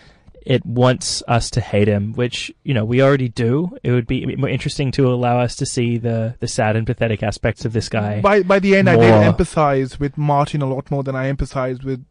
it 0.45 0.65
wants 0.65 1.21
us 1.27 1.49
to 1.51 1.61
hate 1.61 1.87
him, 1.87 2.13
which 2.13 2.51
you 2.63 2.73
know 2.73 2.85
we 2.85 3.01
already 3.01 3.29
do. 3.29 3.77
It 3.83 3.91
would 3.91 4.07
be 4.07 4.25
more 4.35 4.49
interesting 4.49 4.91
to 4.93 5.07
allow 5.07 5.39
us 5.39 5.55
to 5.57 5.65
see 5.65 5.97
the 5.97 6.35
the 6.39 6.47
sad 6.47 6.75
and 6.75 6.85
pathetic 6.87 7.21
aspects 7.23 7.65
of 7.65 7.73
this 7.73 7.89
guy. 7.89 8.21
by 8.21 8.43
by 8.43 8.59
the 8.59 8.75
end, 8.75 8.89
I 8.89 8.95
did 8.95 9.09
more- 9.09 9.33
empathize 9.33 9.99
with 9.99 10.17
Martin 10.17 10.61
a 10.61 10.65
lot 10.67 10.89
more 10.91 11.03
than 11.03 11.15
I 11.15 11.31
empathized 11.31 11.83
with 11.83 12.03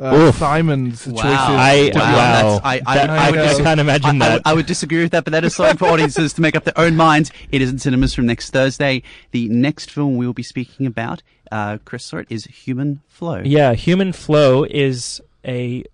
uh, 0.00 0.32
Simon's 0.32 1.06
Wow. 1.06 1.22
choices. 1.22 1.38
I 1.38 1.92
Wow, 1.94 2.00
wow, 2.00 2.60
I- 2.64 2.80
I 2.84 2.94
That- 2.96 3.10
would- 3.10 3.10
I, 3.18 3.26
I 3.26 3.30
would 3.30 3.38
I 3.40 3.62
can't 3.62 3.80
imagine 3.80 4.22
I, 4.22 4.24
I 4.24 4.28
that. 4.28 4.32
would- 4.34 4.42
I 4.46 4.54
would 4.54 4.66
disagree 4.66 5.02
with 5.02 5.12
that, 5.12 5.24
but 5.24 5.30
that 5.32 5.44
is 5.44 5.54
something 5.54 5.76
for 5.76 5.86
audiences 5.94 6.32
to 6.34 6.40
make 6.42 6.56
up 6.56 6.64
their 6.64 6.76
own 6.78 6.96
minds. 6.96 7.30
It 7.52 7.62
is 7.62 7.70
in 7.70 7.78
cinemas 7.78 8.12
from 8.14 8.26
next 8.26 8.50
Thursday. 8.50 9.02
The 9.30 9.48
next 9.50 9.90
film 9.92 10.16
we 10.16 10.26
will 10.26 10.32
be 10.34 10.42
speaking 10.42 10.86
about, 10.86 11.22
uh, 11.52 11.78
Chris 11.84 12.04
saw 12.04 12.16
it, 12.18 12.26
is 12.28 12.44
Human 12.46 13.02
Flow. 13.08 13.42
Yeah, 13.44 13.74
Human 13.74 14.12
Flow 14.12 14.64
is 14.64 15.20
a 15.46 15.84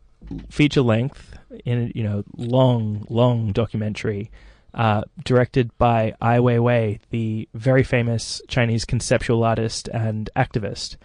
feature 0.49 0.81
length 0.83 1.30
in 1.65 1.93
you 1.95 2.03
know 2.03 2.25
long, 2.37 3.07
long 3.09 3.53
documentary 3.53 4.31
uh, 4.75 5.03
directed 5.25 5.77
by 5.79 6.15
Ai 6.21 6.39
Weiwei, 6.39 7.01
the 7.11 7.49
very 7.55 7.83
famous 7.83 8.41
Chinese 8.49 8.85
conceptual 8.85 9.43
artist 9.43 9.89
and 9.89 10.31
activist. 10.37 10.97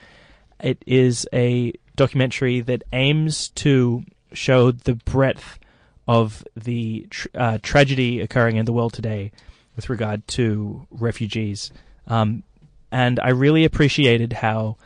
It 0.61 0.83
is 0.85 1.27
a 1.33 1.73
documentary 1.95 2.61
that 2.61 2.83
aims 2.93 3.49
to 3.49 4.03
show 4.33 4.71
the 4.71 4.95
breadth 4.95 5.59
of 6.07 6.43
the 6.55 7.07
tr- 7.09 7.27
uh, 7.33 7.57
tragedy 7.61 8.21
occurring 8.21 8.57
in 8.57 8.65
the 8.65 8.73
world 8.73 8.93
today 8.93 9.31
with 9.75 9.89
regard 9.89 10.27
to 10.27 10.85
refugees. 10.91 11.71
Um, 12.07 12.43
and 12.91 13.19
I 13.19 13.29
really 13.29 13.65
appreciated 13.65 14.33
how 14.33 14.77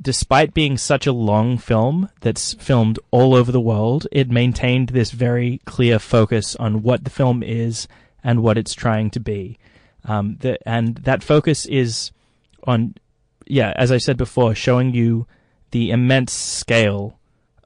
despite 0.00 0.54
being 0.54 0.76
such 0.76 1.06
a 1.06 1.12
long 1.12 1.58
film 1.58 2.08
that's 2.20 2.54
filmed 2.54 2.98
all 3.10 3.34
over 3.34 3.52
the 3.52 3.60
world, 3.60 4.06
it 4.12 4.30
maintained 4.30 4.90
this 4.90 5.10
very 5.10 5.60
clear 5.64 5.98
focus 5.98 6.56
on 6.56 6.82
what 6.82 7.04
the 7.04 7.10
film 7.10 7.42
is 7.42 7.88
and 8.22 8.42
what 8.42 8.58
it's 8.58 8.74
trying 8.74 9.10
to 9.10 9.20
be. 9.20 9.58
Um, 10.04 10.36
the, 10.40 10.58
and 10.68 10.96
that 10.98 11.22
focus 11.22 11.66
is 11.66 12.10
on, 12.64 12.94
yeah, 13.46 13.72
as 13.76 13.92
I 13.92 13.98
said 13.98 14.16
before, 14.16 14.54
showing 14.54 14.94
you 14.94 15.26
the 15.70 15.90
immense 15.90 16.32
scale 16.32 17.18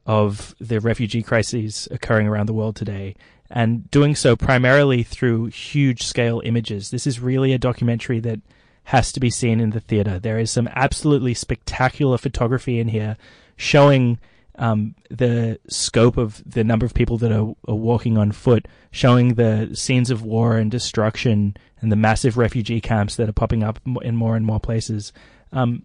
of 0.07 0.55
the 0.59 0.81
refugee 0.81 1.23
crises 1.23 1.89
occurring 1.91 2.27
around 2.27 2.47
the 2.47 2.55
world 2.55 2.77
today. 2.77 3.15
And 3.51 3.91
doing 3.91 4.15
so 4.15 4.37
primarily 4.37 5.03
through 5.03 5.47
huge 5.47 6.03
scale 6.03 6.43
images. 6.45 6.91
This 6.91 7.07
is 7.07 7.21
really 7.21 7.53
a 7.53 7.59
documentary 7.59 8.21
that 8.21 8.41
has 8.89 9.13
to 9.13 9.21
be 9.21 9.29
seen 9.29 9.61
in 9.61 9.69
the 9.69 9.81
theater. 9.81 10.19
There 10.19 10.39
is 10.39 10.51
some 10.51 10.67
absolutely 10.75 11.35
spectacular 11.35 12.17
photography 12.17 12.81
in 12.81 12.89
here 12.89 13.19
showing 13.55 14.19
um, 14.57 14.95
the 15.11 15.61
scope 15.69 16.17
of 16.17 16.43
the 16.51 16.65
number 16.65 16.87
of 16.87 16.95
people 16.95 17.19
that 17.19 17.31
are, 17.31 17.53
are 17.69 17.75
walking 17.75 18.17
on 18.17 18.33
foot, 18.33 18.67
showing 18.91 19.35
the 19.35 19.69
scenes 19.75 20.11
of 20.11 20.23
war 20.23 20.57
and 20.57 20.71
destruction 20.71 21.55
and 21.83 21.93
the 21.93 21.97
massive 21.97 22.39
refugee 22.39 22.81
camps 22.81 23.17
that 23.17 23.29
are 23.29 23.33
popping 23.35 23.63
up 23.63 23.79
in 24.01 24.17
more 24.17 24.37
and 24.37 24.47
more 24.47 24.59
places. 24.59 25.13
Um, 25.53 25.85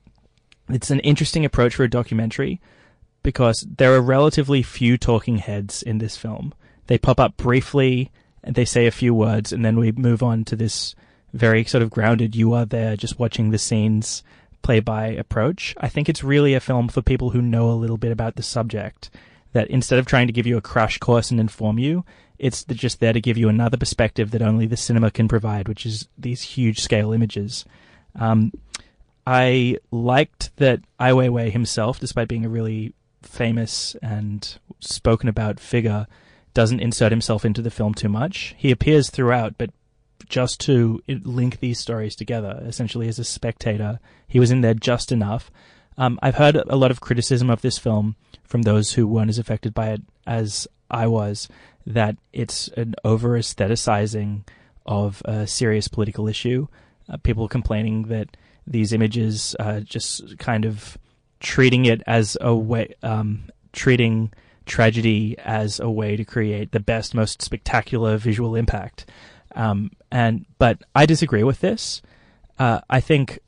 it's 0.70 0.90
an 0.90 1.02
interesting 1.02 1.44
approach 1.44 1.76
for 1.76 1.84
a 1.84 1.90
documentary 1.90 2.62
because 3.22 3.68
there 3.70 3.94
are 3.94 4.02
relatively 4.02 4.64
few 4.64 4.98
talking 4.98 5.40
heads 5.40 5.84
in 5.84 5.98
this 5.98 6.16
film. 6.16 6.54
They 6.88 6.98
pop 6.98 7.20
up 7.20 7.36
briefly 7.36 8.14
and 8.46 8.56
they 8.56 8.64
say 8.66 8.88
a 8.88 8.92
few 8.92 9.14
words, 9.14 9.52
and 9.52 9.66
then 9.66 9.78
we 9.78 9.92
move 9.92 10.24
on 10.24 10.46
to 10.46 10.56
this 10.56 10.96
very 11.34 11.64
sort 11.66 11.82
of 11.82 11.90
grounded, 11.90 12.36
you 12.36 12.54
are 12.54 12.66
there 12.66 12.96
just 12.96 13.20
watching 13.20 13.50
the 13.50 13.58
scenes 13.58 14.24
play 14.62 14.80
by 14.80 15.08
approach. 15.08 15.76
I 15.78 15.90
think 15.90 16.08
it's 16.08 16.24
really 16.24 16.54
a 16.54 16.60
film 16.60 16.88
for 16.88 17.02
people 17.02 17.32
who 17.32 17.42
know 17.42 17.70
a 17.70 17.74
little 17.74 17.98
bit 17.98 18.12
about 18.12 18.36
the 18.36 18.44
subject. 18.44 19.10
That 19.52 19.68
instead 19.68 20.00
of 20.00 20.08
trying 20.08 20.28
to 20.28 20.34
give 20.34 20.48
you 20.48 20.58
a 20.58 20.62
crash 20.62 20.98
course 20.98 21.30
and 21.30 21.40
inform 21.40 21.78
you, 21.78 22.06
it's 22.40 22.64
just 22.64 23.00
there 23.00 23.14
to 23.14 23.22
give 23.22 23.38
you 23.38 23.50
another 23.50 23.78
perspective 23.78 24.32
that 24.32 24.42
only 24.42 24.66
the 24.66 24.78
cinema 24.78 25.12
can 25.12 25.28
provide, 25.28 25.68
which 25.68 25.86
is 25.86 26.08
these 26.18 26.42
huge 26.42 26.80
scale 26.80 27.14
images. 27.14 27.64
Um, 28.16 28.52
I 29.28 29.78
liked 29.92 30.56
that 30.58 30.82
Ai 31.00 31.12
Weiwei 31.12 31.52
himself, 31.52 32.00
despite 32.00 32.28
being 32.28 32.46
a 32.46 32.50
really 32.50 32.94
famous 33.22 33.96
and 34.02 34.58
spoken 34.80 35.30
about 35.30 35.60
figure, 35.60 36.08
doesn't 36.54 36.82
insert 36.82 37.12
himself 37.12 37.46
into 37.46 37.62
the 37.62 37.72
film 37.72 37.94
too 37.94 38.10
much. 38.10 38.56
He 38.58 38.72
appears 38.72 39.10
throughout, 39.10 39.56
but 39.58 39.70
just 40.28 40.60
to 40.62 41.02
link 41.08 41.60
these 41.60 41.80
stories 41.80 42.16
together, 42.16 42.62
essentially 42.66 43.08
as 43.08 43.20
a 43.20 43.24
spectator. 43.24 44.00
He 44.28 44.40
was 44.40 44.52
in 44.52 44.62
there 44.62 44.74
just 44.74 45.12
enough. 45.12 45.52
Um, 45.98 46.20
I've 46.22 46.36
heard 46.36 46.56
a 46.56 46.76
lot 46.76 46.92
of 46.92 47.02
criticism 47.02 47.50
of 47.50 47.62
this 47.62 47.78
film 47.78 48.16
from 48.44 48.64
those 48.64 48.94
who 48.94 49.08
weren't 49.08 49.30
as 49.30 49.40
affected 49.40 49.74
by 49.74 49.90
it 49.90 50.02
as 50.26 50.68
I 50.90 51.08
was, 51.08 51.48
that 51.86 52.18
it's 52.32 52.68
an 52.70 52.96
over 53.04 53.38
aestheticizing 53.38 54.42
of 54.86 55.22
a 55.26 55.48
serious 55.48 55.88
political 55.88 56.28
issue. 56.28 56.68
Uh, 57.10 57.18
people 57.18 57.48
complaining 57.48 58.04
that 58.04 58.38
these 58.66 58.94
images 58.94 59.56
uh, 59.60 59.82
just 59.82 60.38
kind 60.40 60.66
of 60.66 60.98
treating 61.40 61.86
it 61.86 62.02
as 62.08 62.38
a 62.42 62.56
way, 62.56 62.94
um, 63.04 63.44
treating 63.74 64.32
tragedy 64.66 65.38
as 65.40 65.80
a 65.80 65.90
way 65.90 66.16
to 66.16 66.24
create 66.24 66.72
the 66.72 66.80
best, 66.80 67.14
most 67.14 67.42
spectacular 67.42 68.18
visual 68.18 68.56
impact. 68.56 69.06
Um, 69.56 69.92
and 70.12 70.46
but 70.58 70.82
I 70.96 71.06
disagree 71.06 71.44
with 71.44 71.60
this. 71.60 72.02
Uh, 72.60 72.82
I 72.90 73.00
think, 73.00 73.40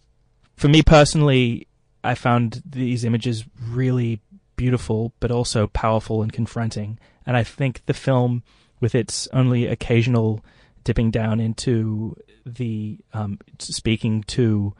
for 0.56 0.68
me 0.68 0.82
personally, 0.82 1.68
I 2.04 2.16
found 2.16 2.62
these 2.66 3.04
images 3.04 3.46
really 3.68 4.20
beautiful, 4.56 5.14
but 5.20 5.32
also 5.32 5.68
powerful 5.68 6.22
and 6.22 6.32
confronting. 6.32 7.00
And 7.26 7.36
I 7.36 7.44
think 7.44 7.82
the 7.86 7.94
film, 7.94 8.44
with 8.80 8.96
its 8.96 9.28
only 9.34 9.66
occasional 9.68 10.44
dipping 10.84 11.12
down 11.12 11.40
into 11.40 12.16
the 12.46 12.98
um, 13.14 13.40
speaking 13.60 14.24
to 14.24 14.74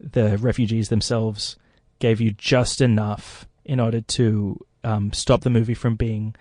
the 0.00 0.38
refugees 0.38 0.88
themselves, 0.88 1.56
gave 1.98 2.20
you 2.20 2.32
just 2.32 2.80
enough 2.80 3.46
in 3.64 3.78
order 3.78 4.00
to 4.00 4.58
um, 4.82 5.12
stop 5.12 5.42
the 5.42 5.50
movie 5.50 5.74
from 5.74 5.94
being 5.94 6.34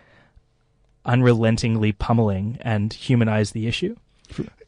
unrelentingly 1.06 1.92
pummeling 1.92 2.58
and 2.62 2.94
humanize 2.94 3.52
the 3.52 3.68
issue. 3.68 3.96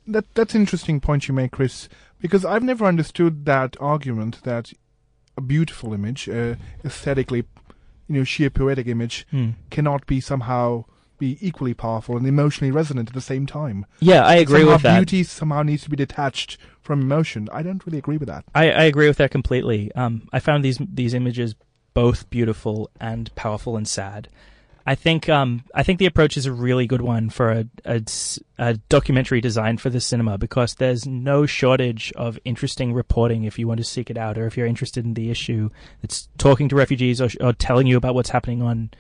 That 0.08 0.26
that's 0.34 0.54
an 0.56 0.62
interesting 0.62 1.00
point 1.00 1.28
you 1.28 1.34
make, 1.34 1.52
Chris, 1.52 1.88
because 2.20 2.44
I've 2.44 2.64
never 2.64 2.86
understood 2.86 3.46
that 3.46 3.78
argument 3.80 4.44
that 4.44 4.74
a 5.38 5.42
beautiful 5.42 5.94
image, 5.94 6.28
uh, 6.30 6.56
aesthetically, 6.84 7.46
you 8.08 8.16
know, 8.20 8.24
sheer 8.24 8.50
poetic 8.50 8.88
image, 8.88 9.26
Hmm. 9.32 9.52
cannot 9.70 10.06
be 10.06 10.20
somehow 10.20 10.86
be 11.20 11.38
equally 11.40 11.74
powerful 11.74 12.18
and 12.18 12.28
emotionally 12.28 12.70
resonant 12.72 13.08
at 13.10 13.14
the 13.16 13.22
same 13.22 13.46
time. 13.46 13.86
Yeah, 14.02 14.26
I 14.26 14.36
agree 14.36 14.60
somehow 14.60 14.74
with 14.74 14.82
that. 14.82 14.98
Beauty 14.98 15.24
somehow 15.24 15.64
needs 15.64 15.84
to 15.84 15.90
be 15.90 15.96
detached 15.96 16.58
from 16.82 17.00
emotion. 17.02 17.48
I 17.54 17.64
don't 17.64 17.86
really 17.86 17.98
agree 18.00 18.18
with 18.18 18.28
that. 18.28 18.44
I, 18.54 18.72
I 18.72 18.84
agree 18.84 19.08
with 19.08 19.18
that 19.18 19.32
completely. 19.32 19.90
Um, 19.96 20.28
I 20.34 20.40
found 20.40 20.66
these 20.66 20.80
these 20.94 21.14
images 21.14 21.56
both 21.94 22.30
beautiful 22.30 22.90
and 23.00 23.34
powerful 23.36 23.78
and 23.78 23.88
sad. 23.88 24.28
I 24.86 24.96
think 24.96 25.30
um, 25.30 25.64
I 25.74 25.84
think 25.84 26.00
the 26.00 26.06
approach 26.06 26.36
is 26.36 26.46
a 26.46 26.52
really 26.52 26.88
good 26.88 27.02
one 27.02 27.30
for 27.30 27.66
a 27.86 28.06
a 28.58 28.74
documentary 28.90 29.40
designed 29.40 29.80
for 29.80 29.90
the 29.90 30.02
cinema 30.02 30.38
because 30.38 30.76
there's 30.76 31.06
no 31.06 31.46
shortage 31.46 32.12
of 32.18 32.38
interesting 32.44 32.94
reporting 32.94 33.46
if 33.46 33.58
you 33.58 33.68
want 33.68 33.78
to 33.78 33.86
seek 33.86 34.10
it 34.10 34.18
out 34.18 34.38
or 34.38 34.46
if 34.46 34.58
you're 34.58 34.68
interested 34.68 35.06
in 35.06 35.14
the 35.14 35.30
issue. 35.30 35.70
It's 36.02 36.28
talking 36.38 36.68
to 36.70 36.76
refugees 36.76 37.22
or, 37.22 37.30
or 37.40 37.54
telling 37.54 37.88
you 37.88 37.96
about 37.96 38.14
what's 38.14 38.32
happening 38.32 38.62
on 38.62 38.92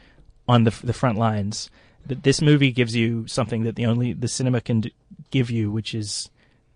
on 0.47 0.63
the 0.63 0.73
the 0.83 0.93
front 0.93 1.17
lines. 1.17 1.69
This 2.05 2.41
movie 2.41 2.71
gives 2.71 2.95
you 2.95 3.27
something 3.27 3.63
that 3.63 3.75
the 3.75 3.85
only 3.85 4.13
the 4.13 4.27
cinema 4.27 4.61
can 4.61 4.83
give 5.31 5.49
you, 5.49 5.69
which 5.69 5.93
is 5.93 6.29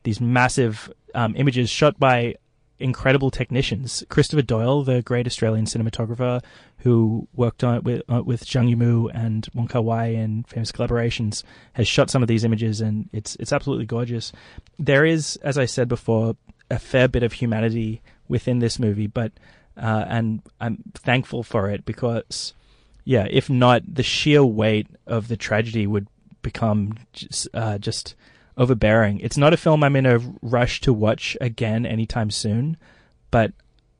these 0.03 0.19
massive 0.19 0.91
um, 1.15 1.33
images 1.37 1.69
shot 1.69 1.97
by 1.97 2.35
incredible 2.79 3.31
technicians. 3.31 4.03
Christopher 4.09 4.41
Doyle, 4.41 4.83
the 4.83 5.01
great 5.01 5.27
Australian 5.27 5.65
cinematographer 5.65 6.43
who 6.79 7.27
worked 7.35 7.63
on 7.63 7.83
with 7.83 8.01
uh, 8.09 8.21
with 8.23 8.45
Zhang 8.45 8.73
Yimou 8.73 9.09
and 9.13 9.47
Wong 9.53 9.67
Kar 9.67 9.81
Wai 9.81 10.07
in 10.07 10.43
famous 10.43 10.71
collaborations, 10.71 11.43
has 11.73 11.87
shot 11.87 12.09
some 12.09 12.21
of 12.21 12.27
these 12.27 12.43
images, 12.43 12.81
and 12.81 13.09
it's 13.11 13.35
it's 13.37 13.53
absolutely 13.53 13.85
gorgeous. 13.85 14.31
There 14.77 15.05
is, 15.05 15.37
as 15.37 15.57
I 15.57 15.65
said 15.65 15.87
before, 15.87 16.35
a 16.69 16.79
fair 16.79 17.07
bit 17.07 17.23
of 17.23 17.33
humanity 17.33 18.01
within 18.27 18.59
this 18.59 18.79
movie, 18.79 19.07
but 19.07 19.31
uh, 19.75 20.05
and 20.07 20.41
I'm 20.59 20.83
thankful 20.93 21.43
for 21.43 21.69
it 21.69 21.85
because, 21.85 22.53
yeah, 23.03 23.27
if 23.29 23.49
not, 23.49 23.83
the 23.95 24.03
sheer 24.03 24.43
weight 24.43 24.87
of 25.05 25.27
the 25.27 25.37
tragedy 25.37 25.85
would 25.85 26.07
become 26.41 26.97
just, 27.13 27.47
uh, 27.53 27.77
just 27.77 28.15
overbearing. 28.57 29.19
It's 29.19 29.37
not 29.37 29.53
a 29.53 29.57
film 29.57 29.83
I'm 29.83 29.95
in 29.95 30.05
a 30.05 30.19
rush 30.41 30.81
to 30.81 30.93
watch 30.93 31.37
again 31.39 31.85
anytime 31.85 32.31
soon, 32.31 32.77
but 33.31 33.53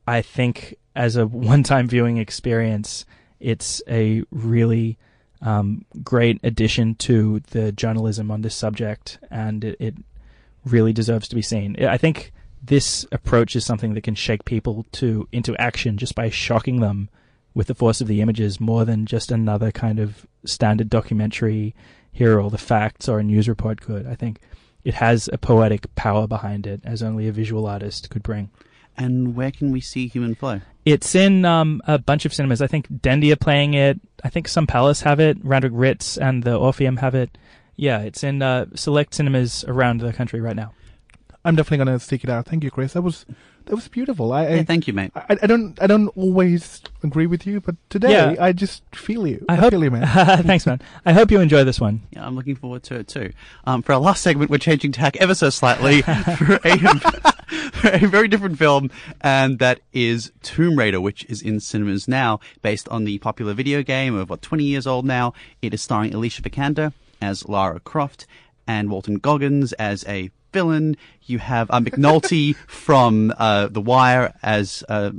I 0.07 0.21
think 0.21 0.75
as 0.95 1.15
a 1.15 1.27
one-time 1.27 1.87
viewing 1.87 2.17
experience, 2.17 3.05
it's 3.39 3.81
a 3.87 4.23
really 4.31 4.97
um, 5.41 5.85
great 6.03 6.39
addition 6.43 6.95
to 6.95 7.41
the 7.51 7.71
journalism 7.71 8.31
on 8.31 8.41
this 8.41 8.55
subject, 8.55 9.19
and 9.29 9.63
it, 9.63 9.77
it 9.79 9.95
really 10.65 10.93
deserves 10.93 11.27
to 11.29 11.35
be 11.35 11.41
seen. 11.41 11.83
I 11.85 11.97
think 11.97 12.33
this 12.63 13.05
approach 13.11 13.55
is 13.55 13.65
something 13.65 13.93
that 13.93 14.03
can 14.03 14.15
shake 14.15 14.45
people 14.45 14.85
to 14.93 15.27
into 15.31 15.55
action 15.57 15.97
just 15.97 16.15
by 16.15 16.29
shocking 16.29 16.81
them 16.81 17.09
with 17.53 17.67
the 17.67 17.75
force 17.75 18.01
of 18.01 18.07
the 18.07 18.21
images 18.21 18.59
more 18.59 18.85
than 18.85 19.05
just 19.05 19.31
another 19.31 19.71
kind 19.71 19.99
of 19.99 20.27
standard 20.45 20.89
documentary 20.89 21.73
here 22.17 22.35
are 22.35 22.41
all 22.41 22.49
the 22.49 22.57
facts 22.57 23.07
or 23.07 23.19
a 23.19 23.23
news 23.23 23.47
report 23.47 23.79
could. 23.79 24.07
I 24.07 24.15
think 24.15 24.41
it 24.83 24.95
has 24.95 25.29
a 25.31 25.37
poetic 25.37 25.93
power 25.93 26.25
behind 26.25 26.65
it 26.65 26.81
as 26.83 27.03
only 27.03 27.27
a 27.27 27.31
visual 27.31 27.67
artist 27.67 28.09
could 28.09 28.23
bring. 28.23 28.49
And 28.97 29.35
where 29.35 29.51
can 29.51 29.71
we 29.71 29.81
see 29.81 30.07
Human 30.07 30.33
Flow? 30.33 30.61
It's 30.83 31.13
in 31.13 31.45
um, 31.45 31.79
a 31.85 31.99
bunch 31.99 32.25
of 32.25 32.33
cinemas. 32.33 32.59
I 32.59 32.65
think 32.65 32.87
Dendy 33.01 33.31
are 33.31 33.35
playing 33.35 33.75
it. 33.75 33.99
I 34.23 34.29
think 34.29 34.47
some 34.47 34.65
Palace 34.65 35.01
have 35.01 35.19
it. 35.19 35.37
Randwick 35.43 35.73
Ritz 35.75 36.17
and 36.17 36.41
the 36.41 36.55
Orpheum 36.55 36.97
have 36.97 37.13
it. 37.13 37.37
Yeah, 37.75 37.99
it's 37.99 38.23
in 38.23 38.41
uh, 38.41 38.65
select 38.73 39.13
cinemas 39.13 39.63
around 39.67 39.99
the 40.01 40.11
country 40.11 40.41
right 40.41 40.55
now. 40.55 40.73
I'm 41.45 41.55
definitely 41.55 41.85
going 41.85 41.99
to 41.99 42.03
seek 42.03 42.23
it 42.23 42.31
out. 42.31 42.47
Thank 42.47 42.63
you, 42.63 42.71
Chris. 42.71 42.93
That 42.93 43.03
was 43.03 43.27
that 43.67 43.75
was 43.75 43.87
beautiful. 43.87 44.33
I, 44.33 44.47
Yeah, 44.47 44.55
I, 44.61 44.63
thank 44.63 44.87
you, 44.87 44.93
mate. 44.93 45.11
I, 45.15 45.37
I 45.41 45.47
don't 45.47 45.81
I 45.81 45.87
don't 45.87 46.07
always 46.09 46.81
agree 47.03 47.27
with 47.27 47.45
you, 47.45 47.61
but 47.61 47.75
today 47.89 48.11
Yeah. 48.11 48.35
I 48.39 48.51
just 48.51 48.83
feel 48.95 49.27
you. 49.27 49.45
I 49.47 49.55
hope 49.55 49.71
feel 49.71 49.83
you, 49.83 49.91
man. 49.91 50.07
Thanks, 50.43 50.65
man. 50.65 50.81
I 51.05 51.13
hope 51.13 51.31
you 51.31 51.39
enjoy 51.39 51.63
this 51.63 51.79
one. 51.79 52.01
Yeah, 52.11 52.25
I'm 52.25 52.35
looking 52.35 52.55
forward 52.55 52.83
to 52.83 52.95
it 52.95 53.07
too. 53.07 53.31
Um, 53.65 53.81
for 53.81 53.93
our 53.93 53.99
last 53.99 54.23
segment, 54.23 54.49
we're 54.49 54.57
changing 54.57 54.91
tack 54.91 55.17
ever 55.17 55.35
so 55.35 55.49
slightly 55.49 56.01
for, 56.37 56.59
a, 56.63 56.77
for 57.71 57.89
a 57.89 58.07
very 58.07 58.27
different 58.27 58.57
film, 58.57 58.89
and 59.21 59.59
that 59.59 59.81
is 59.93 60.31
Tomb 60.41 60.77
Raider, 60.77 60.99
which 61.01 61.25
is 61.25 61.41
in 61.41 61.59
cinemas 61.59 62.07
now, 62.07 62.39
based 62.61 62.87
on 62.89 63.03
the 63.03 63.19
popular 63.19 63.53
video 63.53 63.83
game 63.83 64.15
of 64.15 64.29
what 64.29 64.41
20 64.41 64.63
years 64.63 64.87
old 64.87 65.05
now. 65.05 65.33
It 65.61 65.73
is 65.73 65.81
starring 65.81 66.13
Alicia 66.13 66.41
Vikander 66.41 66.93
as 67.21 67.47
Lara 67.47 67.79
Croft 67.79 68.25
and 68.67 68.89
Walton 68.89 69.15
Goggins 69.15 69.73
as 69.73 70.05
a 70.07 70.29
villain. 70.57 70.97
You 71.23 71.39
have 71.39 71.69
uh, 71.69 71.79
McNulty 71.79 72.55
from 72.67 73.33
uh, 73.37 73.67
The 73.67 73.81
Wire 73.81 74.33
as. 74.41 74.83
Uh, 74.89 75.11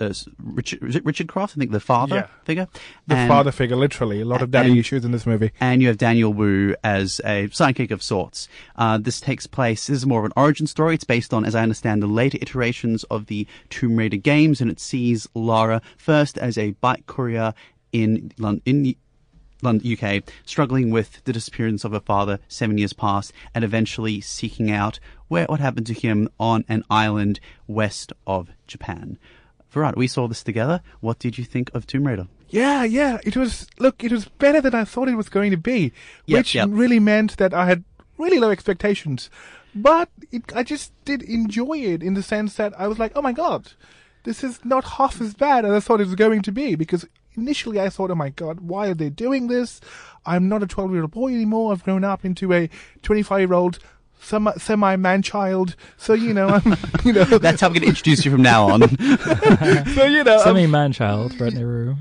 uh, 0.00 0.12
Richard, 0.42 0.82
is 0.82 0.96
it 0.96 1.04
Richard 1.04 1.28
Croft? 1.28 1.56
I 1.56 1.60
think 1.60 1.70
the 1.70 1.78
father 1.78 2.16
Yeah. 2.16 2.26
figure. 2.44 2.66
The 3.06 3.14
And- 3.14 3.28
father 3.28 3.52
figure, 3.52 3.76
literally. 3.76 4.20
A 4.20 4.24
lot 4.24 4.42
of 4.42 4.50
daddy 4.50 4.70
and- 4.70 4.78
issues 4.78 5.04
in 5.04 5.12
this 5.12 5.26
movie. 5.26 5.52
and 5.60 5.80
you 5.80 5.86
have 5.86 5.96
Daniel 5.96 6.32
Wu 6.32 6.74
as 6.82 7.20
a 7.24 7.46
sidekick 7.48 7.92
of 7.92 8.02
sorts. 8.02 8.48
Uh, 8.74 8.98
this 8.98 9.20
takes 9.20 9.46
place, 9.46 9.86
this 9.86 9.98
is 9.98 10.06
more 10.06 10.18
of 10.18 10.24
an 10.24 10.32
origin 10.36 10.66
story. 10.66 10.96
It's 10.96 11.04
based 11.04 11.32
on, 11.32 11.44
as 11.44 11.54
I 11.54 11.62
understand, 11.62 12.02
the 12.02 12.08
later 12.08 12.36
iterations 12.42 13.04
of 13.04 13.26
the 13.26 13.46
Tomb 13.70 13.94
Raider 13.94 14.16
games, 14.16 14.60
and 14.60 14.68
it 14.72 14.80
sees 14.80 15.28
Lara 15.36 15.80
first 15.96 16.36
as 16.36 16.58
a 16.58 16.72
bike 16.80 17.06
courier 17.06 17.54
in 17.92 18.32
London. 18.38 18.60
In 18.66 18.96
London, 19.62 19.96
UK, 19.96 20.22
struggling 20.44 20.90
with 20.90 21.22
the 21.24 21.32
disappearance 21.32 21.84
of 21.84 21.92
her 21.92 22.00
father 22.00 22.38
seven 22.48 22.78
years 22.78 22.92
past, 22.92 23.32
and 23.54 23.64
eventually 23.64 24.20
seeking 24.20 24.70
out 24.70 24.98
where 25.28 25.46
what 25.46 25.60
happened 25.60 25.86
to 25.86 25.94
him 25.94 26.28
on 26.38 26.64
an 26.68 26.84
island 26.90 27.40
west 27.66 28.12
of 28.26 28.50
Japan. 28.66 29.18
Virat, 29.70 29.96
we 29.96 30.06
saw 30.06 30.28
this 30.28 30.42
together. 30.42 30.80
What 31.00 31.18
did 31.18 31.36
you 31.36 31.44
think 31.44 31.70
of 31.74 31.86
Tomb 31.86 32.06
Raider? 32.06 32.28
Yeah, 32.48 32.84
yeah. 32.84 33.18
It 33.24 33.36
was 33.36 33.66
look, 33.78 34.04
it 34.04 34.12
was 34.12 34.26
better 34.26 34.60
than 34.60 34.74
I 34.74 34.84
thought 34.84 35.08
it 35.08 35.16
was 35.16 35.28
going 35.28 35.50
to 35.50 35.56
be, 35.56 35.92
Yep, 36.26 36.38
which 36.38 36.54
yep. 36.54 36.68
really 36.70 37.00
meant 37.00 37.36
that 37.38 37.52
I 37.52 37.66
had 37.66 37.82
really 38.16 38.38
low 38.38 38.50
expectations. 38.50 39.30
But 39.74 40.08
it, 40.30 40.54
I 40.54 40.62
just 40.62 40.92
did 41.04 41.22
enjoy 41.22 41.78
it 41.78 42.02
in 42.02 42.14
the 42.14 42.22
sense 42.22 42.54
that 42.54 42.78
I 42.78 42.86
was 42.86 42.98
like, 43.00 43.12
oh 43.16 43.22
my 43.22 43.32
god, 43.32 43.72
this 44.22 44.44
is 44.44 44.64
not 44.64 44.84
half 44.84 45.20
as 45.20 45.34
bad 45.34 45.64
as 45.64 45.72
I 45.72 45.80
thought 45.80 46.00
it 46.00 46.06
was 46.06 46.14
going 46.14 46.42
to 46.42 46.52
be. 46.52 46.76
Because 46.76 47.06
initially 47.36 47.80
I 47.80 47.88
thought, 47.88 48.10
oh 48.10 48.14
my 48.14 48.30
god, 48.30 48.60
why 48.60 48.88
are 48.88 48.94
they 48.94 49.10
doing 49.10 49.48
this? 49.48 49.80
I'm 50.26 50.48
not 50.48 50.62
a 50.62 50.66
12 50.66 50.92
year 50.92 51.02
old 51.02 51.10
boy 51.10 51.28
anymore. 51.28 51.72
I've 51.72 51.84
grown 51.84 52.04
up 52.04 52.24
into 52.24 52.52
a 52.52 52.70
25 53.02 53.40
year 53.40 53.52
old 53.52 53.78
semi 54.20 54.96
man 54.96 55.22
child. 55.22 55.76
So 55.96 56.14
you 56.14 56.32
know, 56.32 56.48
I'm 56.48 56.76
you 57.04 57.12
know, 57.12 57.24
That's 57.38 57.60
how 57.60 57.68
I'm 57.68 57.72
going 57.72 57.82
to 57.82 57.88
introduce 57.88 58.24
you 58.24 58.30
from 58.30 58.42
now 58.42 58.70
on. 58.70 58.80
so 59.94 60.04
you 60.04 60.24
know, 60.24 60.38
Semi 60.42 60.66
man 60.66 60.92
child, 60.92 61.32
Virat 61.34 61.54
Nehru. 61.54 61.96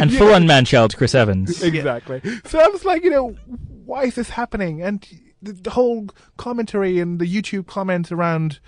and 0.00 0.14
full 0.16 0.32
on 0.32 0.46
man 0.46 0.64
child, 0.64 0.96
Chris 0.96 1.14
Evans. 1.14 1.62
Exactly. 1.62 2.20
So 2.46 2.58
I 2.58 2.68
was 2.68 2.84
like, 2.84 3.04
you 3.04 3.10
know, 3.10 3.36
why 3.84 4.04
is 4.04 4.14
this 4.14 4.30
happening? 4.30 4.82
And 4.82 5.06
the, 5.42 5.52
the 5.52 5.70
whole 5.70 6.08
commentary 6.36 6.98
and 6.98 7.18
the 7.18 7.26
YouTube 7.26 7.66
comments 7.66 8.12
around 8.12 8.60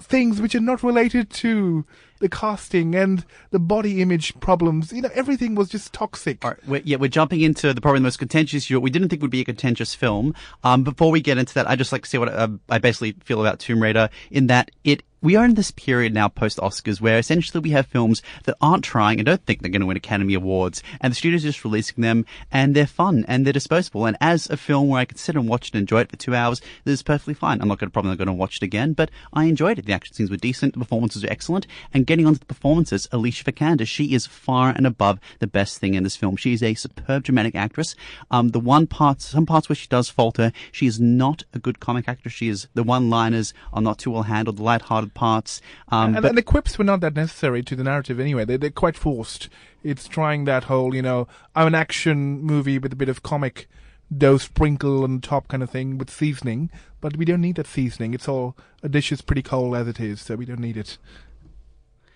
things 0.00 0.40
which 0.40 0.54
are 0.54 0.60
not 0.60 0.82
related 0.82 1.30
to 1.30 1.84
the 2.20 2.28
casting 2.28 2.94
and 2.94 3.24
the 3.50 3.58
body 3.58 4.00
image 4.00 4.38
problems, 4.40 4.92
you 4.92 5.02
know, 5.02 5.10
everything 5.14 5.54
was 5.54 5.68
just 5.68 5.92
toxic. 5.92 6.44
All 6.44 6.52
right, 6.52 6.68
we're, 6.68 6.82
yeah, 6.84 6.96
we're 6.96 7.08
jumping 7.08 7.40
into 7.40 7.74
the 7.74 7.80
probably 7.80 7.98
the 7.98 8.04
most 8.04 8.18
contentious. 8.18 8.64
issue. 8.64 8.78
We 8.78 8.90
didn't 8.90 9.08
think 9.08 9.22
would 9.22 9.30
be 9.30 9.40
a 9.40 9.44
contentious 9.44 9.94
film. 9.94 10.34
Um, 10.62 10.84
before 10.84 11.10
we 11.10 11.20
get 11.20 11.38
into 11.38 11.54
that, 11.54 11.68
I 11.68 11.76
just 11.76 11.92
like 11.92 12.02
to 12.02 12.08
say 12.08 12.18
what 12.18 12.28
uh, 12.28 12.48
I 12.68 12.78
basically 12.78 13.12
feel 13.24 13.40
about 13.40 13.58
Tomb 13.58 13.82
Raider 13.82 14.08
in 14.30 14.46
that 14.46 14.70
it 14.84 15.02
we 15.22 15.36
are 15.36 15.44
in 15.44 15.54
this 15.54 15.70
period 15.70 16.14
now 16.14 16.28
post 16.28 16.58
Oscars 16.58 17.00
where 17.00 17.18
essentially 17.18 17.60
we 17.60 17.70
have 17.70 17.86
films 17.86 18.22
that 18.44 18.56
aren't 18.60 18.84
trying 18.84 19.18
and 19.18 19.26
don't 19.26 19.44
think 19.44 19.60
they're 19.60 19.70
going 19.70 19.80
to 19.80 19.86
win 19.86 19.96
Academy 19.96 20.34
Awards, 20.34 20.82
and 21.00 21.10
the 21.10 21.14
studios 21.14 21.44
are 21.44 21.48
just 21.48 21.64
releasing 21.64 22.02
them, 22.02 22.24
and 22.50 22.74
they're 22.74 22.86
fun 22.86 23.24
and 23.28 23.44
they're 23.44 23.52
disposable. 23.52 24.06
And 24.06 24.16
as 24.20 24.48
a 24.48 24.56
film 24.56 24.88
where 24.88 25.00
I 25.00 25.04
could 25.04 25.18
sit 25.18 25.36
and 25.36 25.48
watch 25.48 25.68
it 25.68 25.74
and 25.74 25.82
enjoy 25.82 26.00
it 26.00 26.10
for 26.10 26.16
two 26.16 26.34
hours, 26.34 26.60
this 26.84 26.94
is 26.94 27.02
perfectly 27.02 27.34
fine. 27.34 27.60
I'm 27.60 27.68
not 27.68 27.78
going 27.78 27.88
to 27.88 27.92
probably 27.92 28.10
not 28.10 28.18
going 28.18 28.28
to 28.28 28.32
watch 28.32 28.56
it 28.56 28.62
again, 28.62 28.94
but 28.94 29.10
I 29.32 29.44
enjoyed 29.44 29.78
it. 29.78 29.86
The 29.86 29.92
action 29.92 30.14
scenes 30.14 30.30
were 30.30 30.36
decent, 30.36 30.72
the 30.72 30.78
performances 30.78 31.22
were 31.22 31.30
excellent, 31.30 31.66
and 31.92 32.06
getting 32.10 32.26
onto 32.26 32.40
the 32.40 32.44
performances, 32.44 33.06
Alicia 33.12 33.44
Vikander, 33.44 33.86
she 33.86 34.14
is 34.14 34.26
far 34.26 34.70
and 34.70 34.84
above 34.84 35.20
the 35.38 35.46
best 35.46 35.78
thing 35.78 35.94
in 35.94 36.02
this 36.02 36.16
film. 36.16 36.34
She 36.34 36.52
is 36.52 36.60
a 36.60 36.74
superb 36.74 37.22
dramatic 37.22 37.54
actress. 37.54 37.94
Um, 38.32 38.48
the 38.48 38.58
one 38.58 38.88
part, 38.88 39.20
some 39.20 39.46
parts 39.46 39.68
where 39.68 39.76
she 39.76 39.86
does 39.86 40.08
falter, 40.08 40.50
she 40.72 40.88
is 40.88 40.98
not 40.98 41.44
a 41.54 41.60
good 41.60 41.78
comic 41.78 42.08
actress. 42.08 42.34
She 42.34 42.48
is 42.48 42.66
the 42.74 42.82
one-liners 42.82 43.54
are 43.72 43.80
not 43.80 44.00
too 44.00 44.10
well 44.10 44.24
handled, 44.24 44.56
the 44.56 44.64
light-hearted 44.64 45.14
parts. 45.14 45.62
Um, 45.88 46.16
and, 46.16 46.22
but 46.22 46.30
and 46.30 46.38
the 46.38 46.42
quips 46.42 46.78
were 46.78 46.84
not 46.84 46.98
that 46.98 47.14
necessary 47.14 47.62
to 47.62 47.76
the 47.76 47.84
narrative 47.84 48.18
anyway. 48.18 48.44
They, 48.44 48.56
they're 48.56 48.70
quite 48.70 48.96
forced. 48.96 49.48
It's 49.84 50.08
trying 50.08 50.46
that 50.46 50.64
whole, 50.64 50.96
you 50.96 51.02
know, 51.02 51.28
I'm 51.54 51.68
an 51.68 51.76
action 51.76 52.40
movie 52.40 52.80
with 52.80 52.92
a 52.92 52.96
bit 52.96 53.08
of 53.08 53.22
comic 53.22 53.68
dough 54.12 54.38
sprinkle 54.38 55.04
on 55.04 55.20
top 55.20 55.46
kind 55.46 55.62
of 55.62 55.70
thing 55.70 55.96
with 55.96 56.10
seasoning, 56.10 56.70
but 57.00 57.16
we 57.16 57.24
don't 57.24 57.40
need 57.40 57.54
that 57.54 57.68
seasoning. 57.68 58.14
It's 58.14 58.26
all, 58.26 58.56
a 58.82 58.88
dish 58.88 59.12
is 59.12 59.22
pretty 59.22 59.42
cold 59.42 59.76
as 59.76 59.86
it 59.86 60.00
is, 60.00 60.20
so 60.20 60.34
we 60.34 60.44
don't 60.44 60.58
need 60.58 60.76
it. 60.76 60.98